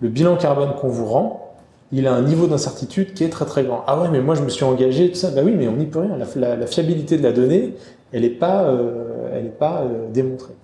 [0.00, 1.44] Le bilan carbone qu'on vous rend,
[1.92, 3.84] il a un niveau d'incertitude qui est très très grand.
[3.86, 5.30] Ah ouais, mais moi je me suis engagé, tout ça.
[5.30, 6.16] Bah oui, mais on n'y peut rien.
[6.16, 7.74] La, fiabilité de la donnée,
[8.12, 10.54] elle n'est pas, euh, euh, démontrée.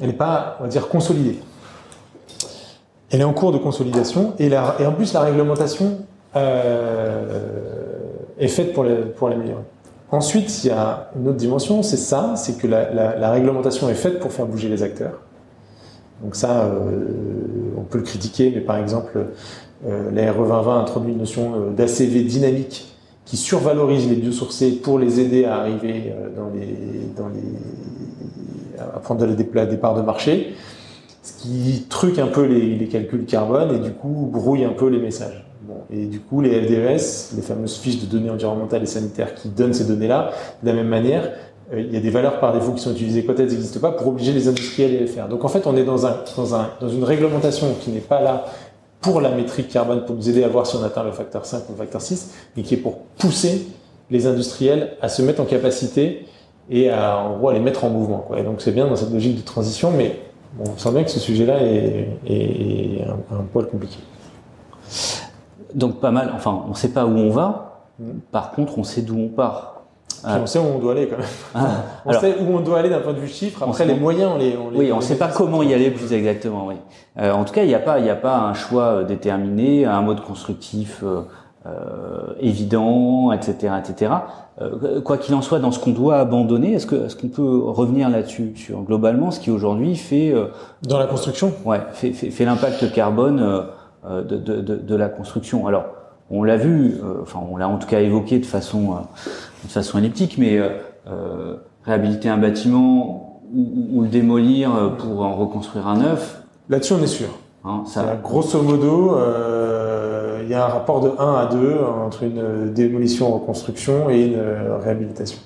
[0.00, 1.38] Elle n'est pas, on va dire, consolidée.
[3.10, 6.00] Elle est en cours de consolidation et, en plus la réglementation
[6.34, 7.38] euh,
[8.38, 9.62] est faite pour l'améliorer.
[10.08, 13.94] Pour Ensuite, il y a une autre dimension, c'est ça, c'est que la réglementation est
[13.94, 15.20] faite pour faire bouger les acteurs.
[16.22, 17.08] Donc ça, euh,
[17.76, 19.26] on peut le critiquer, mais par exemple,
[19.86, 24.98] euh, la RE 2020 introduit une notion euh, d'ACV dynamique qui survalorise les biosourcés pour
[24.98, 26.78] les aider à arriver dans les,
[27.16, 29.44] dans les, à prendre des,
[29.76, 30.54] parts de marché,
[31.24, 35.00] ce qui truque un peu les, calculs carbone et du coup brouille un peu les
[35.00, 35.44] messages.
[35.90, 39.74] Et du coup, les LDES, les fameuses fiches de données environnementales et sanitaires qui donnent
[39.74, 40.30] ces données-là,
[40.62, 41.32] de la même manière,
[41.72, 44.08] il y a des valeurs par défaut qui sont utilisées quand elles n'existent pas pour
[44.08, 45.28] obliger les industriels à les faire.
[45.28, 48.20] Donc en fait, on est dans, un, dans, un, dans une réglementation qui n'est pas
[48.20, 48.44] là
[49.00, 51.68] pour la métrique carbone, pour nous aider à voir si on atteint le facteur 5
[51.68, 53.66] ou le facteur 6, mais qui est pour pousser
[54.10, 56.26] les industriels à se mettre en capacité
[56.70, 58.18] et à, en gros, à les mettre en mouvement.
[58.18, 58.40] Quoi.
[58.40, 60.20] Et donc c'est bien dans cette logique de transition, mais
[60.54, 63.98] bon, on sent bien que ce sujet-là est, est, un, un poil compliqué.
[65.74, 68.10] Donc pas mal, enfin on ne sait pas où on va, mmh.
[68.30, 69.75] par contre on sait d'où on part.
[70.26, 71.64] On sait où on doit aller quand même.
[72.04, 73.62] On sait où on doit aller d'un point de vue chiffre.
[73.62, 75.90] Après, les moyens, on les, on les Oui, on ne sait pas comment y aller
[75.90, 76.66] plus exactement.
[76.66, 76.74] Oui.
[77.18, 79.84] Euh, en tout cas, il n'y a pas, il a pas un choix euh, déterminé,
[79.84, 81.22] un mode constructif euh,
[81.66, 84.12] euh évident, etc., etc.
[84.60, 87.62] Euh, quoi qu'il en soit, dans ce qu'on doit abandonner, est-ce que, est-ce qu'on peut
[87.64, 90.34] revenir là-dessus sur globalement ce qui aujourd'hui fait
[90.82, 91.52] dans la construction?
[91.64, 93.66] Ouais, fait, fait, fait l'impact carbone
[94.08, 95.66] de, de, de, de la construction.
[95.66, 95.84] Alors
[96.30, 99.00] on l'a vu, euh, enfin on l'a en tout cas évoqué de façon, euh,
[99.64, 105.98] de façon elliptique, mais euh, réhabiliter un bâtiment ou, le démolir pour en reconstruire un
[105.98, 106.42] neuf.
[106.68, 107.28] Là-dessus, on est sûr.
[107.64, 108.18] Hein, ça...
[108.20, 109.16] Grosso modo,
[110.42, 114.40] il y a un rapport de 1 à 2 entre une démolition reconstruction et une
[114.82, 115.38] réhabilitation.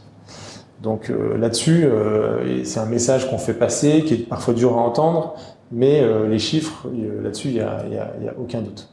[0.82, 1.86] Donc là-dessus,
[2.64, 5.34] c'est un message qu'on fait passer, qui est parfois dur à entendre,
[5.70, 6.88] mais les chiffres,
[7.22, 8.89] là-dessus, il n'y a, y a aucun doute.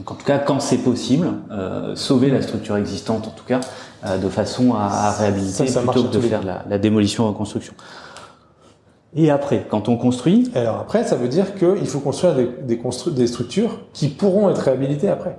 [0.00, 3.60] Donc en tout cas, quand c'est possible, euh, sauver la structure existante, en tout cas,
[4.06, 7.74] euh, de façon à, à réhabiliter plutôt que de faire la, la démolition-reconstruction.
[9.14, 12.80] Et après, quand on construit Alors après, ça veut dire qu'il faut construire des, des,
[13.08, 15.38] des, structures qui pourront être réhabilitées après.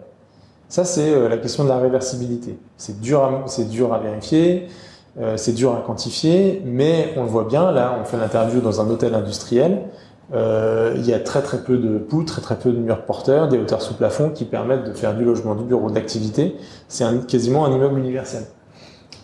[0.69, 2.59] Ça, c'est euh, la question de la réversibilité.
[2.77, 4.67] C'est dur, c'est dur à vérifier,
[5.19, 7.71] euh, c'est dur à quantifier, mais on le voit bien.
[7.71, 9.85] Là, on fait l'interview dans un hôtel industriel.
[10.33, 13.47] Euh, il y a très très peu de poutres, très très peu de murs porteurs,
[13.47, 16.55] des hauteurs sous plafond qui permettent de faire du logement, du bureau, d'activité.
[16.87, 18.43] C'est quasiment un immeuble universel.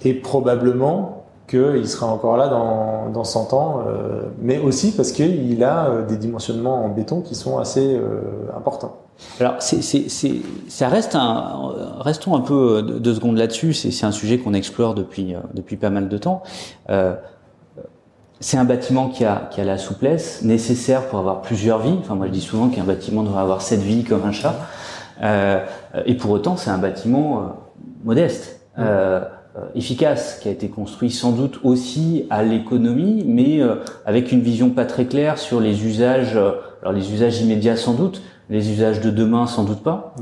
[0.03, 5.63] Et probablement qu'il sera encore là dans, dans 100 ans, euh, mais aussi parce qu'il
[5.63, 8.21] a euh, des dimensionnements en béton qui sont assez euh,
[8.55, 8.97] importants.
[9.39, 13.73] Alors, c'est, c'est, c'est, ça reste un, restons un peu deux secondes là-dessus.
[13.73, 16.43] C'est, un sujet qu'on explore depuis depuis pas mal de temps.
[16.89, 17.15] Euh,
[18.39, 21.97] c'est un bâtiment qui a, qui a la souplesse nécessaire pour avoir plusieurs vies.
[21.99, 24.55] Enfin, moi, je dis souvent qu'un bâtiment devrait avoir sept vies comme un chat.
[25.23, 25.65] Euh,
[26.05, 27.41] et pour autant, c'est un bâtiment euh,
[28.03, 29.21] modeste, euh,
[29.57, 34.41] euh, efficace, qui a été construit sans doute aussi à l'économie, mais euh, avec une
[34.41, 36.37] vision pas très claire sur les usages.
[36.81, 40.15] alors, les usages immédiats sans doute, les usages de demain sans doute pas.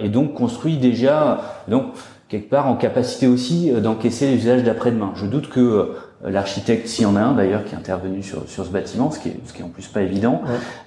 [0.00, 1.86] et donc construit déjà, donc
[2.28, 5.12] quelque part en capacité aussi d'encaisser les usages d'après-demain.
[5.14, 5.84] Je doute que euh,
[6.30, 9.18] l'architecte, s'il y en a un d'ailleurs, qui est intervenu sur, sur ce bâtiment, ce
[9.18, 10.42] qui est, ce qui est en plus pas évident.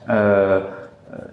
[0.10, 0.60] Euh,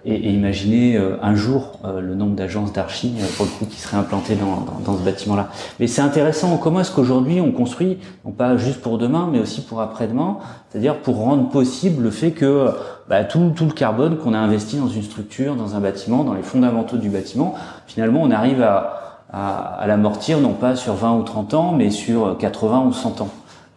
[0.07, 3.79] et, et, imaginez euh, un jour euh, le nombre d'agences d'archi pour le coup qui
[3.79, 5.49] seraient implantées dans, dans, dans ce bâtiment-là.
[5.81, 6.57] Mais c'est intéressant.
[6.57, 10.39] Comment est-ce qu'aujourd'hui on construit, non pas juste pour demain, mais aussi pour après-demain,
[10.71, 12.71] c'est-à-dire pour rendre possible le fait que
[13.09, 16.35] bah, tout, tout le carbone qu'on a investi dans une structure, dans un bâtiment, dans
[16.35, 17.55] les fondamentaux du bâtiment,
[17.87, 21.91] finalement on arrive à, à, à l'amortir non pas sur 20 ou 30 ans, mais
[21.91, 23.29] sur 80 ou 100 ans.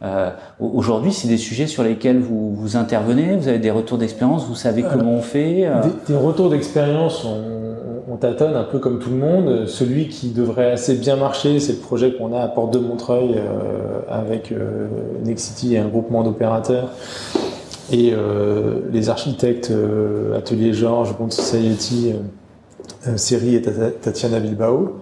[0.01, 4.45] Euh, Aujourd'hui, c'est des sujets sur lesquels vous, vous intervenez, vous avez des retours d'expérience,
[4.47, 5.81] vous savez comment on fait euh...
[5.83, 9.65] des, des, retours d'expérience, on, on, tâtonne un peu comme tout le monde.
[9.67, 13.35] Celui qui devrait assez bien marcher, c'est le projet qu'on a à Porte de Montreuil
[13.35, 14.88] euh, avec euh,
[15.25, 16.89] Nexity et un groupement d'opérateurs.
[17.91, 22.13] Et euh, les architectes euh, Atelier Georges, Bond Society,
[23.15, 24.99] Série et Tatiana Bilbao,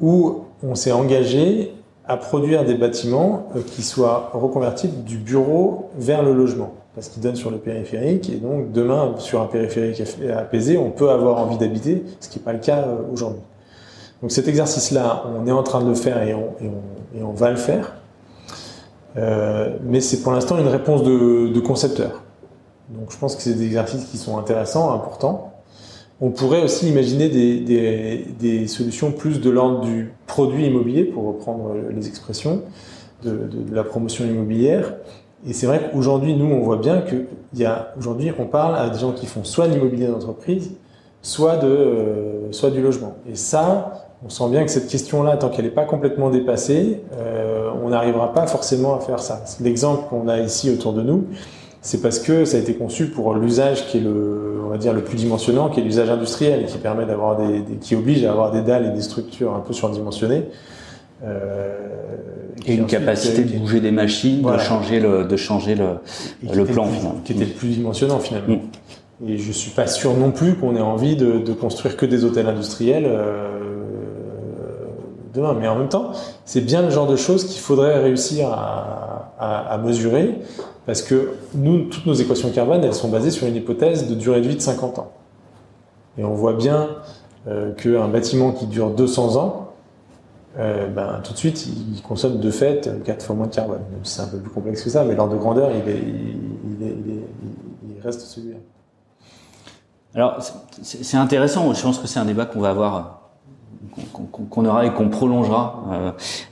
[0.00, 1.72] où on s'est engagé
[2.06, 7.22] à produire des bâtiments euh, qui soient reconvertis du bureau vers le logement, parce qu'ils
[7.22, 10.02] donnent sur le périphérique, et donc demain, sur un périphérique
[10.36, 13.42] apaisé, on peut avoir envie d'habiter, ce qui n'est pas le cas euh, aujourd'hui.
[14.22, 17.94] Donc cet exercice-là, on est en train de le faire et on, va le faire,
[19.16, 22.22] euh, mais c'est pour l'instant une réponse de concepteur.
[22.88, 25.53] Donc je pense que c'est des exercices qui sont intéressants, importants,
[26.24, 32.08] on pourrait aussi imaginer des, solutions plus de l'ordre du produit immobilier, pour reprendre les
[32.08, 32.62] expressions
[33.22, 33.38] de,
[33.70, 34.94] la promotion immobilière.
[35.46, 38.88] Et c'est vrai qu'aujourd'hui, nous, on voit bien que y a aujourd'hui, on parle à
[38.88, 40.70] des gens qui font soit l'immobilier d'entreprise,
[41.40, 43.16] euh, soit du logement.
[43.30, 47.68] Et ça, on sent bien que cette question-là, tant qu'elle n'est pas complètement dépassée, euh,
[47.84, 49.44] on n'arrivera pas forcément à faire ça.
[49.60, 51.26] L'exemple qu'on a ici autour de nous,
[51.84, 54.94] c'est parce que ça a été conçu pour l'usage qui est le, on va dire,
[54.94, 58.30] le plus dimensionnant, qui est l'usage industriel qui permet d'avoir des, des, qui oblige à
[58.30, 60.44] avoir des dalles et des structures un peu surdimensionnées.
[61.22, 61.76] Euh,
[62.66, 64.56] et, et une capacité de bouger des machines, voilà.
[64.56, 65.98] de changer le, de changer le,
[66.54, 67.20] le plan finalement.
[67.22, 68.56] Qui était le plus dimensionnant finalement.
[69.20, 69.28] Mm.
[69.28, 72.24] Et je suis pas sûr non plus qu'on ait envie de, de, construire que des
[72.24, 73.82] hôtels industriels euh,
[75.34, 75.54] demain.
[75.60, 76.12] Mais en même temps,
[76.46, 80.38] c'est bien le genre de choses qu'il faudrait réussir à, à, mesurer,
[80.86, 84.40] parce que nous, toutes nos équations carbone, elles sont basées sur une hypothèse de durée
[84.40, 85.12] de vie de 50 ans.
[86.18, 86.90] Et on voit bien
[87.48, 89.72] euh, qu'un bâtiment qui dure 200 ans,
[90.58, 93.80] euh, ben, tout de suite, il, consomme de fait 4 fois moins de carbone.
[94.04, 97.20] C'est un peu plus complexe que ça, mais l'ordre de grandeur, il,
[98.02, 98.58] reste celui-là.
[100.14, 100.38] Alors,
[100.82, 101.72] c'est intéressant.
[101.72, 103.24] Je pense que c'est un débat qu'on va avoir
[104.12, 105.84] qu'on aura et qu'on prolongera.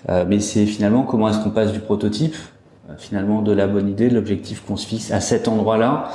[0.08, 2.36] Euh, mais c'est finalement comment est-ce qu'on passe du prototype,
[2.98, 6.10] finalement de la bonne idée, de l'objectif qu'on se fixe à cet endroit-là,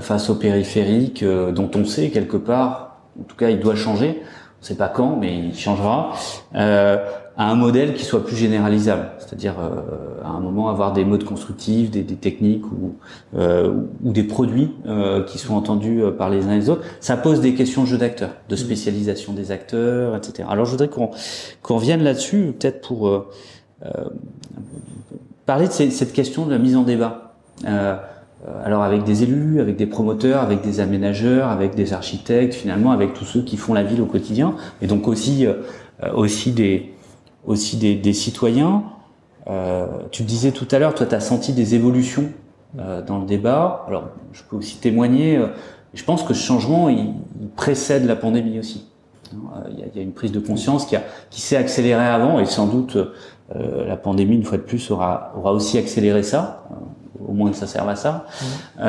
[0.00, 4.22] face au périphérique, dont on sait quelque part, en tout cas il doit changer.
[4.22, 6.12] On ne sait pas quand, mais il changera
[7.36, 11.24] à un modèle qui soit plus généralisable, c'est-à-dire euh, à un moment avoir des modes
[11.24, 12.96] constructifs, des, des techniques ou,
[13.36, 13.72] euh,
[14.04, 16.84] ou des produits euh, qui sont entendus euh, par les uns et les autres.
[17.00, 20.46] Ça pose des questions de jeu d'acteurs, de spécialisation des acteurs, etc.
[20.50, 21.10] Alors je voudrais qu'on
[21.62, 23.30] qu'on revienne là-dessus, peut-être pour euh,
[23.86, 23.90] euh,
[25.46, 27.34] parler de cette question de la mise en débat.
[28.64, 33.14] alors avec des élus, avec des promoteurs, avec des aménageurs, avec des architectes, finalement avec
[33.14, 35.46] tous ceux qui font la ville au quotidien, et donc aussi
[36.14, 36.92] aussi des
[37.46, 38.84] aussi des, citoyens.
[39.48, 42.30] Euh, tu disais tout à l'heure, toi, tu as senti des évolutions
[42.78, 43.84] euh, dans le débat.
[43.88, 45.36] Alors, je peux aussi témoigner.
[45.36, 45.48] Euh,
[45.94, 47.14] je pense que ce changement, il,
[47.56, 48.86] précède la pandémie aussi.
[49.34, 51.56] Euh, il y, a, il y a une prise de conscience qui, a, qui s'est
[51.56, 55.78] accélérée avant, et sans doute euh, la pandémie, une fois de plus, aura, aura aussi
[55.78, 56.64] accéléré ça.
[57.26, 58.26] au moins que ça serve à ça.
[58.78, 58.82] Mmh.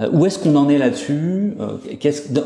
[0.00, 1.78] Euh, où est-ce qu'on en est là-dessus euh,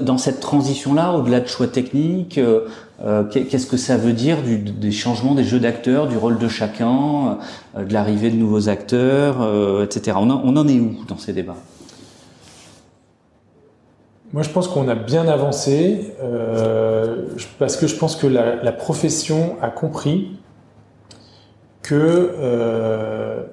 [0.02, 4.92] Dans cette transition-là, au-delà de choix techniques, euh, qu'est-ce que ça veut dire du, des
[4.92, 7.38] changements des jeux d'acteurs, du rôle de chacun,
[7.76, 10.16] de l'arrivée de nouveaux acteurs, etc.
[10.20, 11.56] On en, on en, est où dans ces débats?
[14.32, 16.14] Moi, je pense qu'on a bien avancé
[17.58, 20.38] parce que je pense que la, la profession a compris
[21.82, 23.48] que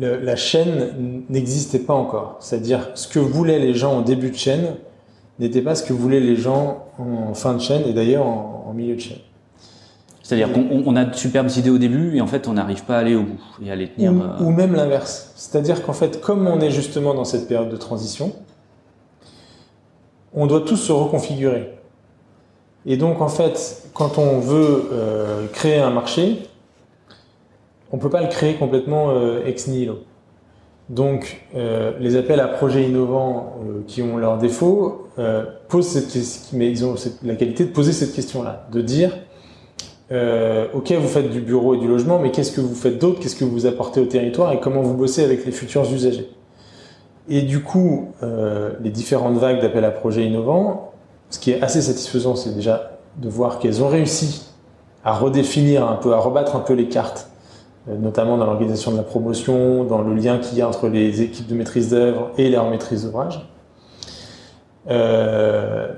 [0.00, 2.36] la chaîne n'existait pas encore.
[2.40, 4.76] C'est-à-dire, ce que voulaient les gens en début de chaîne
[5.38, 8.94] n'était pas ce que voulaient les gens en fin de chaîne et d'ailleurs en, milieu
[8.94, 9.18] de chaîne.
[10.22, 13.00] C'est-à-dire qu'on a de superbes idées au début et en fait on n'arrive pas à
[13.00, 14.12] aller au bout et à les tenir.
[14.12, 15.32] Ou, euh, ou même l'inverse.
[15.34, 18.32] C'est-à-dire qu'en fait, comme on est justement dans cette période de transition,
[20.34, 21.70] on doit tous se reconfigurer.
[22.86, 26.38] Et donc en fait, quand on veut euh, créer un marché,
[27.92, 29.98] on peut pas le créer complètement euh, ex nihilo.
[30.88, 33.54] Donc, euh, les appels à projets innovants
[33.86, 35.06] qui ont leurs défauts
[35.68, 39.12] posent cette mais ils ont la qualité de poser cette question-là, de dire
[40.74, 43.20] ok, vous faites du bureau et du logement, mais qu'est-ce que vous faites d'autre?
[43.20, 44.52] Qu'est-ce que vous apportez au territoire?
[44.52, 46.28] Et comment vous bossez avec les futurs usagers?
[47.30, 50.92] Et du coup, les différentes vagues d'appels à projets innovants,
[51.30, 54.50] ce qui est assez satisfaisant, c'est déjà de voir qu'elles ont réussi
[55.04, 57.30] à redéfinir un peu, à rebattre un peu les cartes
[57.88, 61.22] euh, notamment dans l'organisation de la promotion, dans le lien qu'il y a entre les
[61.22, 63.48] équipes de maîtrise d'œuvre et leur maîtrise d'ouvrage.
[64.90, 65.88] Euh,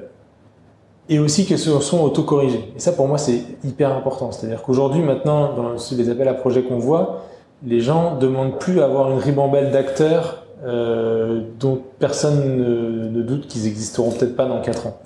[1.09, 2.73] et aussi qu'elles se sont autocorrigées.
[2.77, 4.31] Et ça, pour moi, c'est hyper important.
[4.31, 7.25] C'est-à-dire qu'aujourd'hui, maintenant, dans les appels à projets qu'on voit,
[7.65, 13.67] les gens demandent plus à avoir une ribambelle d'acteurs euh, dont personne ne, doute qu'ils
[13.67, 14.99] existeront peut-être pas dans 4 ans.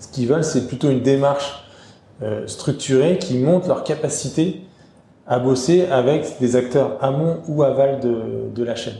[0.00, 1.64] Ce qu'ils veulent, c'est plutôt une démarche
[2.22, 4.62] euh, structurée qui montre leur capacité
[5.26, 8.96] à bosser avec des acteurs amont ou aval de, de la chaîne.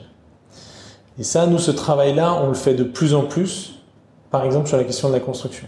[1.18, 3.80] Et ça, nous, ce travail-là, on le fait de plus en plus,
[4.30, 5.66] par exemple sur la question de la construction.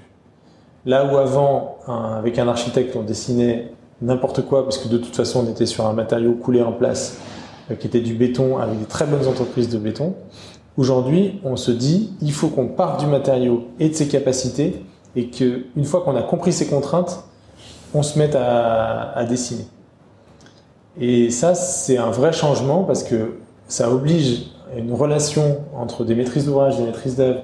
[0.86, 3.72] Là où avant, avec un architecte, on dessinait
[4.02, 7.18] n'importe quoi, parce que de toute façon, on était sur un matériau coulé en place,
[7.78, 10.14] qui était du béton, avec des très bonnes entreprises de béton.
[10.76, 14.84] Aujourd'hui, on se dit, il faut qu'on parte du matériau et de ses capacités,
[15.16, 17.24] et qu'une fois qu'on a compris ses contraintes,
[17.94, 19.64] on se mette à, à dessiner.
[21.00, 23.36] Et ça, c'est un vrai changement parce que
[23.68, 24.46] ça oblige
[24.76, 27.42] une relation entre des maîtrises d'ouvrage, des maîtrises d'œuvre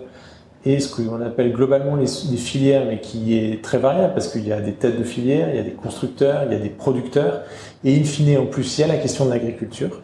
[0.64, 4.52] et ce qu'on appelle globalement les, filières, mais qui est très variable parce qu'il y
[4.52, 7.42] a des têtes de filières, il y a des constructeurs, il y a des producteurs,
[7.82, 10.02] et in fine, en plus, il y a la question de l'agriculture,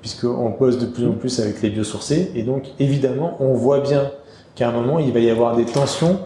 [0.00, 4.10] puisqu'on pose de plus en plus avec les biosourcés, et donc évidemment, on voit bien
[4.54, 6.20] qu'à un moment, il va y avoir des tensions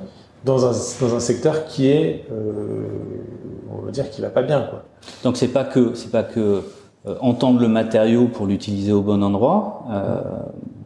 [0.45, 2.87] dans un, dans un secteur qui est, euh,
[3.73, 4.85] on va dire, qui va pas bien, quoi.
[5.23, 6.63] Donc c'est pas que c'est pas que
[7.07, 10.21] euh, entendre le matériau pour l'utiliser au bon endroit, euh,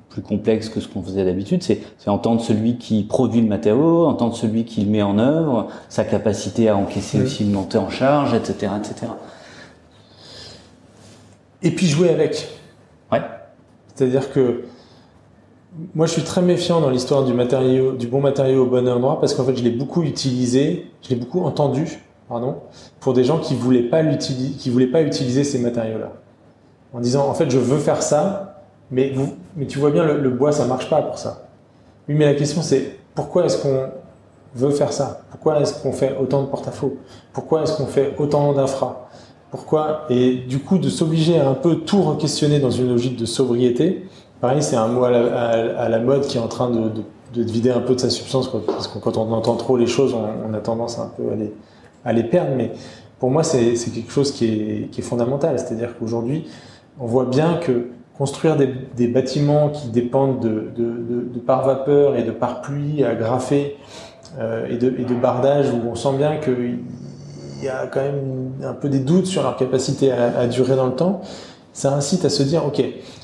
[0.08, 4.34] plus complexe que ce qu'on faisait d'habitude, c'est entendre celui qui produit le matériau, entendre
[4.34, 8.34] celui qui le met en œuvre, sa capacité à encaisser aussi une montée en charge,
[8.34, 9.12] etc., etc.
[11.62, 12.48] Et puis jouer avec.
[13.98, 14.62] C'est-à-dire que
[15.96, 19.42] moi, je suis très méfiant dans l'histoire du bon matériau au bon endroit, parce qu'en
[19.42, 22.58] fait, je l'ai beaucoup utilisé, je l'ai beaucoup entendu, pardon,
[23.00, 24.02] pour des gens qui voulaient pas
[24.70, 26.12] voulaient pas utiliser ces matériaux-là.
[26.94, 29.12] en disant en fait je veux faire ça, mais,
[29.56, 31.48] mais tu vois bien le, le bois ça marche pas pour ça.
[32.08, 33.88] Oui, mais la question c'est pourquoi est-ce qu'on
[34.54, 35.22] veut faire ça?
[35.30, 36.98] Pourquoi est-ce qu'on fait autant de porte-à-faux?
[37.32, 39.07] Pourquoi est-ce qu'on fait autant d'infra?
[39.50, 40.04] Pourquoi?
[40.10, 44.06] Et du coup, de s'obliger à un peu tout re-questionner dans une logique de sobriété,
[44.40, 47.02] pareil, c'est un mot à la, mode qui est en train de, de,
[47.34, 50.14] de, vider un peu de sa substance, parce que quand on entend trop les choses,
[50.14, 51.52] on, a tendance un peu à les,
[52.04, 52.50] à les perdre.
[52.56, 52.72] Mais
[53.18, 55.58] pour moi, c'est quelque chose qui est, qui est fondamental.
[55.58, 56.46] C'est-à-dire qu'aujourd'hui,
[57.00, 62.24] on voit bien que construire des, des, bâtiments qui dépendent de, de, par vapeur et
[62.24, 63.76] de par pluie à graffer
[64.38, 66.36] euh, et, de, et de bardage où on sent bien
[67.58, 70.86] qu'il y a quand même un peu des doutes sur leur capacité à, durer dans
[70.86, 71.20] le temps,
[71.72, 72.82] ça incite à se dire, ok,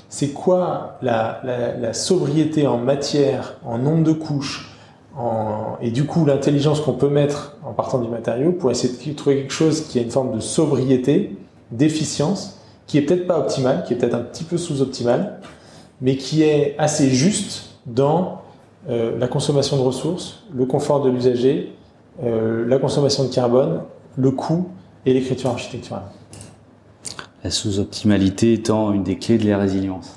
[0.08, 4.70] c'est quoi la, sobriété en matière, en nombre de couches,
[5.80, 9.36] et du coup l'intelligence qu'on peut mettre en partant du matériau pour essayer de trouver
[9.36, 11.36] quelque chose qui a une forme de sobriété,
[11.70, 15.40] d'efficience, qui est peut-être pas optimale, qui est peut-être un petit peu sous-optimale,
[16.00, 18.42] mais qui est assez juste dans
[18.88, 21.74] euh, la consommation de ressources, le confort de l'usager,
[22.22, 23.80] euh, la consommation de carbone,
[24.16, 24.68] le coût
[25.06, 26.04] et l'écriture architecturale.
[27.42, 30.14] La sous-optimalité étant une des clés de la résilience.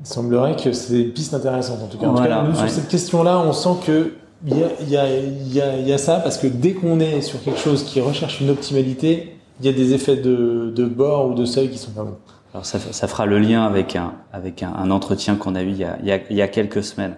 [0.00, 2.06] Il semblerait que c'est des pistes intéressantes en tout cas.
[2.06, 2.68] En voilà, tout cas, nous, ouais.
[2.68, 4.14] sur cette question-là, on sent que
[4.46, 7.22] il y a, y, a, y, a, y a, ça parce que dès qu'on est
[7.22, 11.30] sur quelque chose qui recherche une optimalité, il y a des effets de, de bord
[11.30, 12.18] ou de seuil qui sont pas bons.
[12.54, 15.70] Alors ça, ça, fera le lien avec un, avec un, un entretien qu'on a eu
[15.70, 17.16] il, y a, il y a, quelques semaines.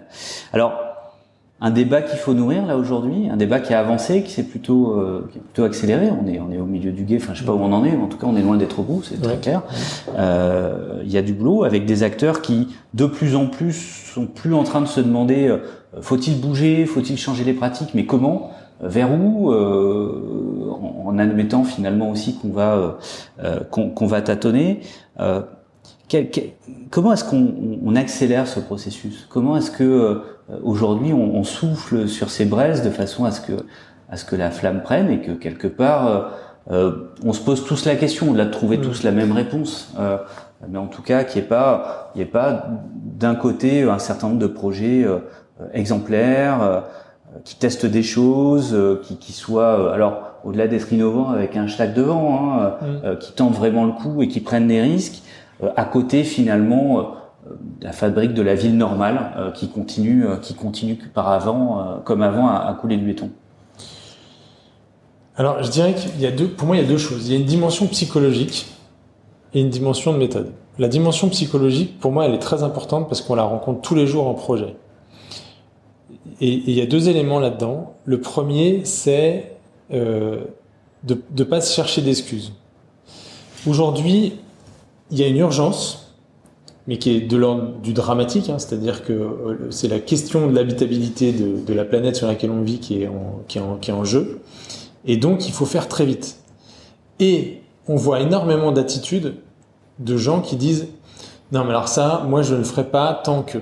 [0.51, 0.73] Alors,
[1.63, 4.93] un débat qu'il faut nourrir là aujourd'hui, un débat qui a avancé, qui s'est plutôt,
[4.93, 6.09] euh, qui est plutôt accéléré.
[6.09, 7.17] On est, on est au milieu du guet.
[7.21, 7.91] Enfin, je sais pas où on en est.
[7.91, 9.03] Mais en tout cas, on est loin d'être au bout.
[9.03, 9.61] C'est très clair.
[10.17, 14.25] Euh, il y a du boulot avec des acteurs qui, de plus en plus, sont
[14.25, 18.51] plus en train de se demander euh, faut-il bouger, faut-il changer les pratiques, mais comment,
[18.81, 22.97] vers où, euh, en, en, admettant finalement aussi qu'on va
[23.43, 24.81] euh, qu'on qu va tâtonner.
[26.07, 26.49] Quel, quel,
[26.89, 27.53] comment est-ce qu'on
[27.85, 29.27] on accélère ce processus?
[29.29, 30.21] Comment est-ce que
[30.63, 33.53] aujourd'hui on, on, souffle sur ces braises de façon à ce que
[34.09, 36.31] à ce que la flamme prenne et que quelque part
[36.69, 36.91] euh,
[37.25, 38.81] on se pose tous la question, au-delà de trouver mmh.
[38.81, 40.17] tous la même réponse, euh,
[40.69, 44.27] mais en tout cas qu'il n'y ait pas, il ait pas d'un côté un certain
[44.27, 45.19] nombre de projets euh,
[45.73, 46.83] exemplaires
[47.43, 52.59] qui testent des choses, qui, qui soient alors au-delà d'être innovants avec un hashtag devant,
[52.59, 53.17] hein, mmh.
[53.17, 55.21] qui tentent vraiment le coup et qui prennent des risques,
[55.75, 57.13] à côté finalement
[57.81, 61.97] la fabrique de la ville normale euh, qui continue, euh, qui continue par avant, euh,
[62.03, 63.31] comme avant, à, couler du béton
[65.35, 67.27] Alors, je dirais qu'il y a deux, pour moi, il y a deux choses.
[67.27, 68.67] Il y a une dimension psychologique
[69.53, 70.51] et une dimension de méthode.
[70.77, 74.07] La dimension psychologique, pour moi, elle est très importante parce qu'on la rencontre tous les
[74.07, 74.75] jours en projet.
[76.39, 77.93] Et, il y a deux éléments là-dedans.
[78.05, 79.57] Le premier, c'est
[79.91, 80.41] euh,
[81.03, 82.53] de ne pas se chercher d'excuses.
[83.67, 84.39] Aujourd'hui,
[85.11, 86.00] il y a une urgence
[86.87, 90.55] mais qui est de l'ordre du dramatique, hein, c'est-à-dire que euh, c'est la question de
[90.55, 93.07] l'habitabilité de, la planète sur laquelle on vit qui est,
[93.91, 94.41] en, jeu,
[95.05, 96.37] et donc il faut faire très vite.
[97.19, 99.35] Et on voit énormément d'attitudes
[99.99, 100.87] de gens qui disent
[101.51, 103.59] non mais alors ça, moi je ne le ferai pas tant que.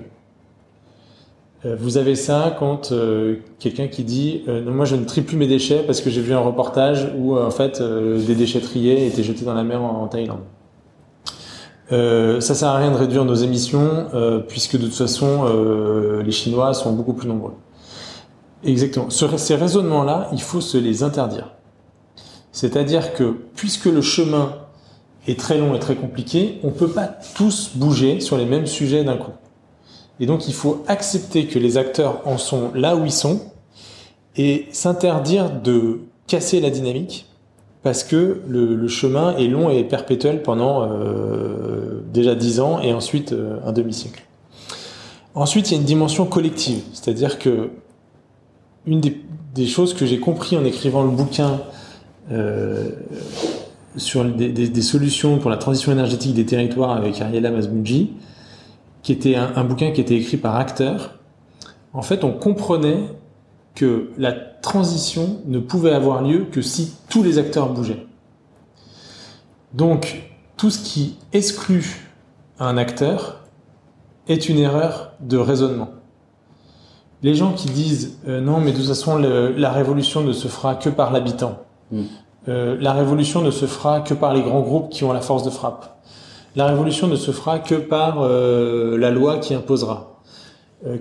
[1.65, 5.35] Euh, vous avez ça quand euh, quelqu'un qui dit non, moi je ne trie plus
[5.35, 9.43] mes déchets parce que j'ai vu un reportage où en fait des déchetteries étaient jetés
[9.43, 10.39] dans la mer en Thaïlande.
[11.91, 16.21] Euh, ça sert à rien de réduire nos émissions euh, puisque de toute façon euh,
[16.21, 17.53] les Chinois sont beaucoup plus nombreux.
[18.63, 19.09] Exactement.
[19.09, 21.55] Ce, ces raisonnements-là, il faut se les interdire.
[22.51, 24.55] C'est-à-dire que puisque le chemin
[25.27, 29.03] est très long et très compliqué, on peut pas tous bouger sur les mêmes sujets
[29.03, 29.31] d'un coup.
[30.19, 33.41] Et donc il faut accepter que les acteurs en sont là où ils sont
[34.35, 37.28] et s'interdire de casser la dynamique
[37.83, 42.93] parce que le, le, chemin est long et perpétuel pendant euh, déjà dix ans et
[42.93, 44.23] ensuite euh, un demi-siècle.
[45.33, 47.69] Ensuite, il y a une dimension collective, c'est-à-dire que
[48.85, 49.21] une des,
[49.55, 51.61] des choses que j'ai compris en écrivant le bouquin
[52.31, 52.89] euh,
[53.95, 58.13] sur des, des, solutions pour la transition énergétique des territoires avec Ariela Mazmoudji,
[59.03, 61.19] qui était un, un bouquin qui était écrit par acteurs,
[61.93, 62.99] en fait, on comprenait
[63.79, 68.05] que la transition ne pouvait avoir lieu que si tous les acteurs bougeaient.
[69.73, 72.11] Donc, tout ce qui exclut
[72.59, 73.39] un acteur
[74.27, 75.91] est une erreur de raisonnement.
[77.23, 80.49] Les gens qui disent euh, non, mais de toute façon, le, la révolution ne se
[80.49, 81.59] fera que par l'habitant.
[81.93, 82.01] Mmh.
[82.49, 85.43] Euh, la révolution ne se fera que par les grands groupes qui ont la force
[85.43, 86.01] de frappe.
[86.57, 90.19] La révolution ne se fera que par euh, la loi qui imposera,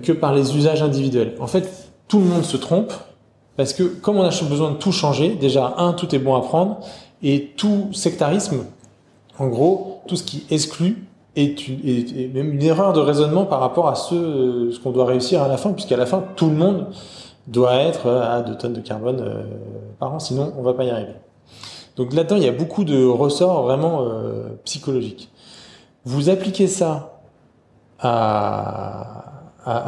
[0.01, 1.35] que par les usages individuels.
[1.39, 2.91] En fait, tout le monde se trompe
[3.55, 6.41] parce que comme on a besoin de tout changer, déjà un, tout est bon à
[6.41, 6.79] prendre
[7.23, 8.65] et tout sectarisme
[9.37, 11.07] En gros, tout ce qui exclut
[11.37, 15.05] est, une, même une erreur de raisonnement par rapport à ce, euh, ce qu'on doit
[15.05, 16.87] réussir à la fin, puisqu'à la fin, tout le monde
[17.47, 19.43] doit être à 2 tonnes de carbone euh,
[19.99, 21.13] par an, sinon on va pas y arriver.
[21.95, 25.29] Donc là-dedans, il y a beaucoup de ressorts vraiment euh, psychologiques.
[26.05, 27.19] Vous appliquez ça
[27.99, 29.25] à,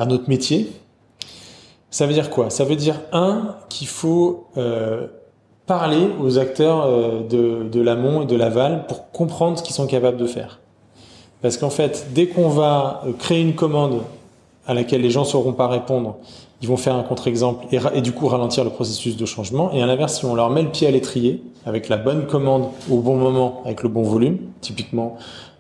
[0.08, 0.72] notre métier,
[1.92, 2.50] ça veut dire quoi?
[2.50, 5.08] Ça veut dire, un, qu'il faut euh,
[5.68, 10.18] parler aux acteurs euh, de, l'amont et de l'aval pour comprendre ce qu'ils sont capables
[10.18, 10.60] de faire.
[11.42, 14.02] Parce qu'en fait, dès qu'on va créer une commande
[14.66, 16.16] à laquelle les gens ne sauront pas répondre,
[16.62, 19.72] ils vont faire un contre-exemple et, du coup ralentir le processus de changement.
[19.74, 22.70] Et à l'inverse, si on leur met le pied à l'étrier, avec la bonne commande
[22.90, 25.18] au bon moment, avec le bon volume, typiquement,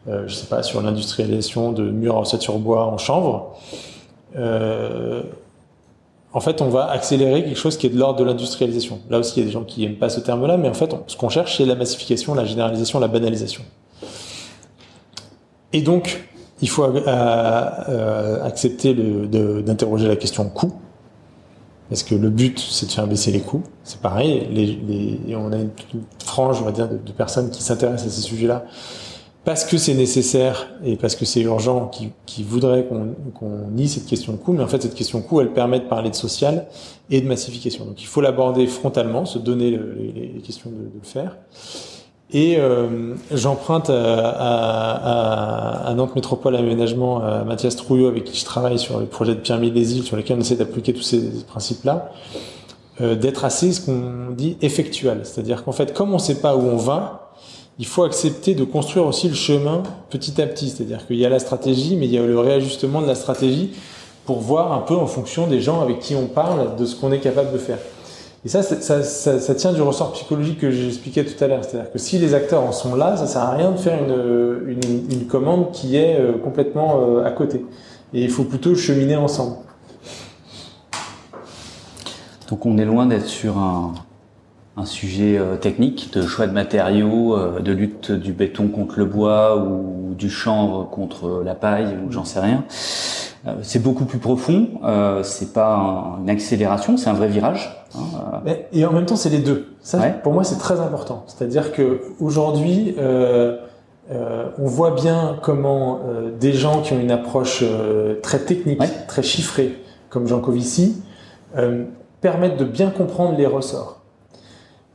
[0.07, 3.55] euh, je sais pas, sur l'industrialisation de murs en sur bois en chanvre,
[4.37, 5.23] euh,
[6.33, 8.99] en fait, on va accélérer quelque chose qui est de l'ordre de l'industrialisation.
[9.09, 10.95] Là aussi, il y a des gens qui n'aiment pas ce terme-là, mais en fait,
[11.07, 13.63] ce qu'on cherche, c'est la massification, la généralisation, la banalisation.
[15.73, 16.29] Et donc,
[16.61, 20.73] il faut euh, euh, accepter d'interroger la question coût.
[21.89, 23.63] Parce que le but, c'est de faire baisser les coûts.
[23.83, 24.47] C'est pareil.
[25.35, 25.71] On a une,
[26.23, 28.63] frange, on va dire, de personnes qui s'intéressent à ces sujets-là
[29.43, 33.87] parce que c'est nécessaire et parce que c'est urgent, qui, qui voudraient qu'on qu nie
[33.87, 34.53] cette question de coût.
[34.53, 36.67] Mais en fait, cette question de coût, elle permet de parler de social
[37.09, 37.85] et de massification.
[37.85, 41.37] Donc, il faut l'aborder frontalement, se donner le, les, les, questions de, de, le faire.
[42.33, 48.45] Et euh, j'emprunte à, à, à, Nantes Métropole Aménagement à Mathias Trouillot, avec qui je
[48.45, 52.11] travaille sur le projet de Pierre îles sur lequel on essaie d'appliquer tous ces principes-là,
[53.01, 55.21] euh, d'être assez ce qu'on dit effectuel.
[55.23, 57.30] C'est-à-dire qu'en fait, comme on ne sait pas où on va,
[57.79, 60.69] il faut accepter de construire aussi le chemin petit à petit.
[60.69, 63.71] C'est-à-dire qu'il y a la stratégie, mais il y a le réajustement de la stratégie
[64.25, 67.11] pour voir un peu en fonction des gens avec qui on parle de ce qu'on
[67.11, 67.79] est capable de faire.
[68.43, 71.63] Et ça ça, tient du ressort psychologique que j'expliquais tout à l'heure.
[71.63, 75.27] C'est-à-dire que si les acteurs en sont là, ça sert à rien de faire une
[75.27, 77.63] commande qui est euh, complètement euh, à côté.
[78.13, 79.57] Et il faut plutôt cheminer ensemble.
[82.49, 83.93] Donc on est loin d'être sur un,
[84.77, 89.57] un sujet euh, technique de choix de matériaux, de lutte du béton contre le bois
[89.57, 92.63] ou du chanvre contre la paille ou j'en sais rien.
[93.63, 94.67] C'est beaucoup plus profond.
[94.83, 97.85] Euh, c'est pas une accélération, c'est un vrai virage.
[97.95, 97.99] Hein,
[98.45, 98.53] euh.
[98.71, 99.73] Et en même temps, c'est les deux.
[99.81, 100.15] Ça, ouais.
[100.21, 101.23] pour moi, c'est très important.
[101.25, 103.57] C'est-à-dire que aujourd'hui, euh,
[104.11, 107.63] euh, on voit bien comment euh, des gens qui ont une approche
[108.21, 108.89] très technique, ouais.
[109.07, 111.01] très chiffrée, comme Jean Covici,
[112.21, 114.00] permettent de bien comprendre les ressorts.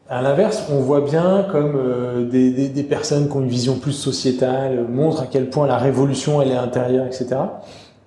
[0.08, 3.74] À l'inverse, on voit bien comme euh, des, des, des, personnes qui ont une vision
[3.74, 7.26] plus sociétale montrent à quel point la révolution elle est intérieure, etc.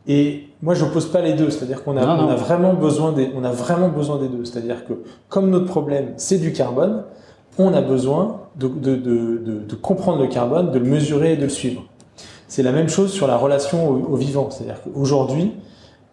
[0.08, 3.12] Et moi, je n'oppose pas les deux, c'est-à-dire qu'on a, non, on a vraiment besoin
[3.12, 4.45] des, on a vraiment besoin des deux.
[4.45, 4.93] C'est-à-dire que
[5.28, 7.04] comme notre problème, c'est du carbone,
[7.58, 11.43] on a besoin de, de, de, de, comprendre le carbone, de le mesurer et de
[11.43, 11.84] le suivre.
[12.47, 14.50] C'est la même chose sur la relation au, au vivant.
[14.50, 15.54] C'est-à-dire qu'aujourd'hui,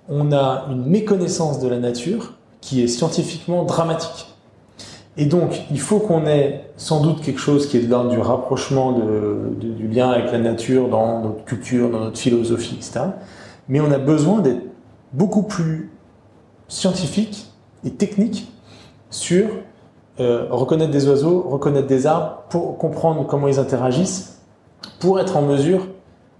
[0.08, 4.35] on a une méconnaissance de la nature qui est scientifiquement dramatique.
[5.18, 8.18] Et donc, il faut qu'on ait sans doute quelque chose qui est de l'ordre du
[8.18, 13.12] rapprochement du lien avec la nature dans notre culture, dans notre philosophie, etc
[13.68, 14.62] mais on a besoin d'être
[15.12, 15.90] beaucoup plus
[16.68, 17.50] scientifique
[17.84, 18.52] et technique
[19.10, 19.46] sur
[20.20, 24.40] euh, reconnaître des oiseaux, reconnaître des arbres, pour comprendre comment ils interagissent,
[25.00, 25.88] pour être en mesure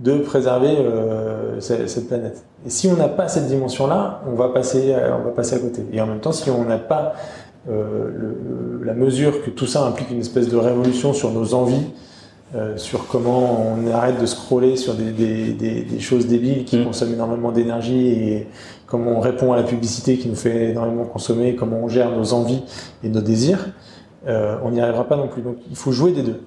[0.00, 2.44] de préserver euh, cette planète.
[2.66, 5.86] Et si on n'a pas cette dimension-là, on va passer, on va passer à côté.
[5.92, 9.84] Et en même temps, si on n'a pas euh, le, la mesure que tout ça
[9.84, 11.86] implique une espèce de révolution sur nos envies,
[12.54, 16.78] euh, sur comment on arrête de scroller sur des, des, des, des choses débiles qui
[16.78, 16.84] mmh.
[16.84, 18.46] consomment énormément d'énergie et
[18.86, 22.32] comment on répond à la publicité qui nous fait énormément consommer, comment on gère nos
[22.32, 22.62] envies
[23.02, 23.66] et nos désirs,
[24.28, 25.42] euh, on n'y arrivera pas non plus.
[25.42, 26.40] Donc il faut jouer des deux.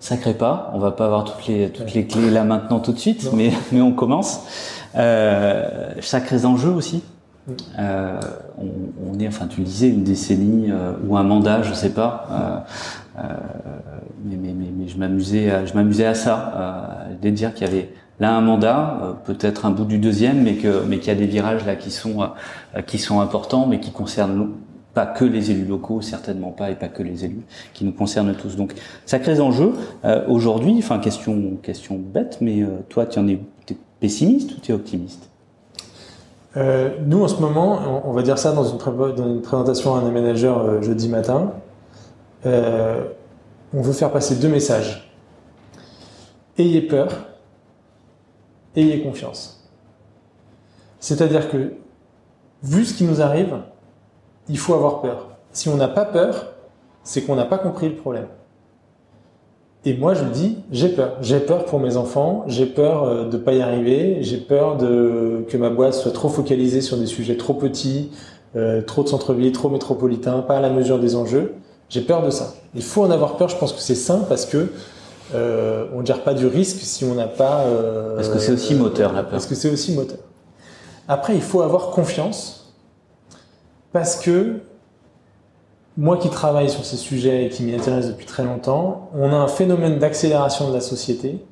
[0.00, 2.98] Sacré pas, on va pas avoir toutes les toutes les clés là maintenant tout de
[2.98, 4.40] suite, mais mais on commence.
[4.96, 7.04] Euh, sacrés enjeux aussi.
[7.78, 8.20] Euh,
[8.58, 12.64] on, on, est, enfin, tu disais, une décennie euh, ou un mandat, je sais pas.
[13.16, 13.22] Euh,
[14.24, 17.90] mais, mais, mais, mais, je m'amusais, je m'amusais à ça, de dire qu'il y avait
[18.20, 21.26] là un mandat, peut-être un bout du deuxième, mais que mais qu'il y a des
[21.26, 22.30] virages là qui sont
[22.86, 24.52] qui sont importants, mais qui concernent
[24.94, 28.34] pas que les élus locaux, certainement pas, et pas que les élus, qui nous concernent
[28.34, 28.56] tous.
[28.56, 28.74] Donc,
[29.06, 29.72] sacrés enjeux.
[30.04, 33.38] Euh, Aujourd'hui, enfin, question, question bête, mais euh, toi, tu en es,
[33.70, 35.30] es pessimiste ou tu es optimiste?
[36.56, 40.00] Euh, Nous, en ce moment, on, va dire ça dans une, dans une présentation à
[40.00, 41.52] un aménageur euh, jeudi matin.
[42.44, 43.04] Euh,
[43.74, 45.12] on veut faire passer deux messages.
[46.58, 47.10] Ayez peur,
[48.76, 49.68] ayez confiance.
[51.00, 51.74] C'est-à-dire que,
[52.62, 53.56] vu ce qui nous arrive,
[54.48, 55.28] il faut avoir peur.
[55.52, 56.52] Si on n'a pas peur,
[57.02, 58.28] c'est qu'on n'a pas compris le problème.
[59.84, 61.16] Et moi, je me dis, j'ai peur.
[61.20, 62.44] J'ai peur pour mes enfants.
[62.46, 64.18] J'ai peur euh, de pas y arriver.
[64.20, 68.12] J'ai peur de que ma boîte soit trop focalisée sur des sujets trop petits,
[68.54, 71.54] euh, trop de centre-ville, trop métropolitain, pas à la mesure des enjeux.
[71.88, 72.54] J'ai peur de ça.
[72.74, 73.48] Il faut en avoir peur.
[73.48, 74.68] Je pense que c'est sain parce que
[75.34, 77.60] euh, on ne gère pas du risque si on n'a pas.
[77.62, 79.32] Euh, parce que c'est aussi moteur la peur?
[79.32, 80.18] Parce que c'est aussi moteur?
[81.08, 82.72] Après, il faut avoir confiance
[83.92, 84.60] parce que
[85.96, 89.36] moi qui travaille sur ces sujets et qui m'y intéresse depuis très longtemps, on a
[89.36, 91.44] un phénomène d'accélération de la société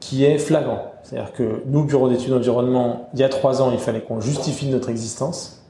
[0.00, 0.92] qui est flagrant.
[1.02, 4.68] C'est-à-dire que nous, Bureau d'études environnement, il y a trois ans, il fallait qu'on justifie
[4.68, 5.64] notre existence.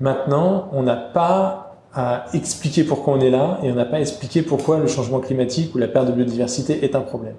[0.00, 4.00] Maintenant, on n'a pas à expliquer pourquoi on est là et on n'a pas à
[4.00, 7.36] expliquer pourquoi le changement climatique ou la perte de biodiversité est un problème.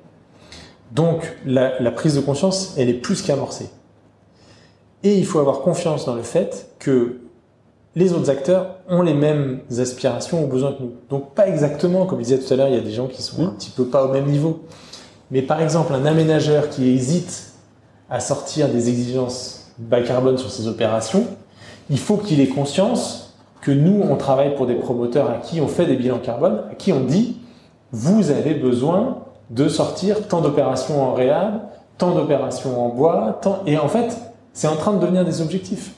[0.91, 3.69] Donc, la, la prise de conscience, elle est plus qu'amorcée.
[5.03, 7.21] Et il faut avoir confiance dans le fait que
[7.99, 10.93] les autres acteurs ont les mêmes aspirations ou besoins que nous.
[11.09, 13.21] Donc pas exactement, comme je disais tout à l'heure, il y a des gens qui
[13.21, 14.63] sont un petit peu pas au même niveau.
[15.31, 17.51] Mais par exemple, un aménageur qui hésite
[18.09, 21.25] à sortir des exigences bas carbone sur ses opérations,
[21.89, 25.67] il faut qu'il ait conscience que nous, on travaille pour des promoteurs à qui on
[25.67, 27.37] fait des bilans carbone, à qui on dit,
[27.91, 29.17] vous avez besoin
[29.49, 31.63] de sortir tant d'opérations en réal,
[31.97, 33.59] tant d'opérations en bois, tant...
[33.65, 34.17] et en fait,
[34.53, 35.95] c'est en train de devenir des objectifs.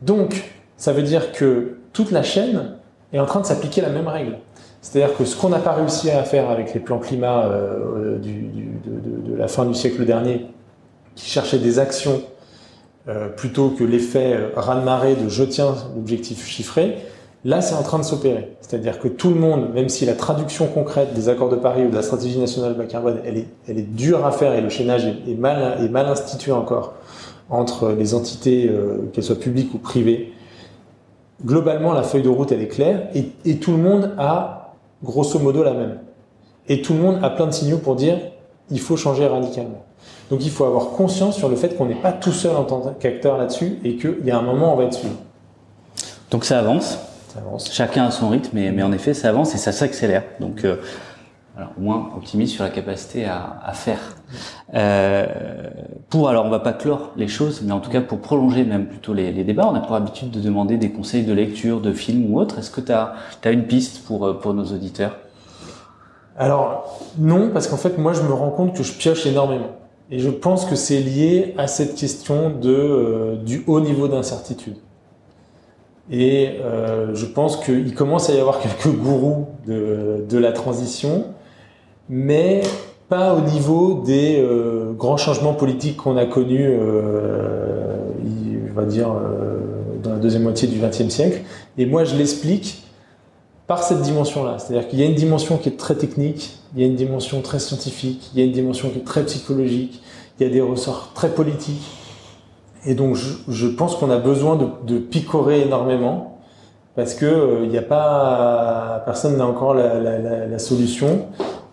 [0.00, 2.76] Donc, ça veut dire que toute la chaîne
[3.12, 4.38] est en train de s'appliquer la même règle.
[4.80, 8.48] C'est-à-dire que ce qu'on n'a pas réussi à faire avec les plans climat euh, du,
[8.86, 10.46] de, la fin du siècle dernier,
[11.14, 12.22] qui cherchaient des actions
[13.08, 16.98] euh, plutôt que l'effet euh, raz-de-marée de je tiens l'objectif chiffré,
[17.44, 18.56] là c'est en train de s'opérer.
[18.60, 21.90] C'est-à-dire que tout le monde, même si la traduction concrète des accords de Paris ou
[21.90, 23.38] de la stratégie nationale bas carbone, elle
[23.78, 26.94] est, dure à faire et le chaînage est, mal, institué encore
[27.50, 30.32] entre les entités, euh, qu'elles soient publiques ou privées,
[31.44, 35.38] globalement, la feuille de route, elle est claire et, et, tout le monde a grosso
[35.38, 35.98] modo la même.
[36.68, 38.18] Et tout le monde a plein de signaux pour dire
[38.70, 39.84] il faut changer radicalement.
[40.30, 42.94] Donc il faut avoir conscience sur le fait qu'on n'est pas tout seul en tant
[43.00, 45.14] qu'acteur là-dessus et qu'il y a un moment où on va être suivi.
[46.30, 46.98] Donc ça avance.
[47.32, 47.72] Ça avance.
[47.72, 50.24] Chacun a son rythme, mais, mais en effet, ça avance et ça s'accélère.
[50.40, 50.76] Donc euh,
[51.58, 53.98] alors, moins optimiste sur la capacité à, à faire.
[54.74, 55.26] Euh,
[56.08, 58.86] pour, alors on va pas clore les choses, mais en tout cas pour prolonger même
[58.86, 62.32] plutôt les, débats, on a pour habitude de demander des conseils de lecture, de films
[62.32, 62.60] ou autre.
[62.60, 63.16] Est-ce que tu as,
[63.50, 65.16] une piste pour, pour nos auditeurs?
[66.36, 69.72] Alors non, parce qu'en fait moi je me rends compte que je pioche énormément.
[70.12, 74.76] Et je pense que c'est lié à cette question de, euh, du haut niveau d'incertitude.
[76.08, 81.24] Et euh, je pense qu'il commence à y avoir quelques gourous de, de la transition
[82.08, 82.62] mais
[83.08, 87.96] pas au niveau des euh, grands changements politiques qu'on a connus, euh,
[88.74, 89.58] va dire, euh,
[90.02, 91.40] dans la deuxième moitié du XXe siècle.
[91.78, 92.84] Et moi, je l'explique
[93.66, 94.58] par cette dimension-là.
[94.58, 97.40] C'est-à-dire qu'il y a une dimension qui est très technique, il y a une dimension
[97.40, 100.02] très scientifique, il y a une dimension qui est très psychologique,
[100.38, 101.86] il y a des ressorts très politiques.
[102.86, 104.56] Et donc, je, pense qu'on a besoin
[104.86, 106.38] de, picorer énormément
[106.94, 111.26] parce que il n'y a pas, personne n'a encore la solution.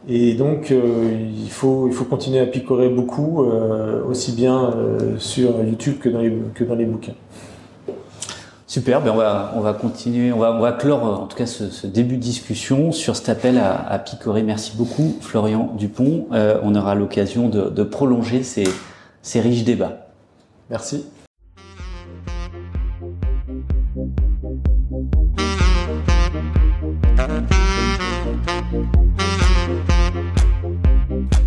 [0.08, 5.18] Et donc, euh, il, faut, il faut continuer à picorer beaucoup, euh, aussi bien euh,
[5.18, 7.16] sur YouTube que dans les, que dans les bouquins.
[8.68, 11.46] Super, ben on, va, on va continuer, on va, on va clore en tout cas
[11.46, 14.44] ce, ce début de discussion sur cet appel à, à picorer.
[14.44, 16.26] Merci beaucoup Florian Dupont.
[16.32, 18.66] On aura l'occasion de, de, prolonger ces,
[19.22, 20.08] ces riches débats.
[20.70, 21.06] Merci.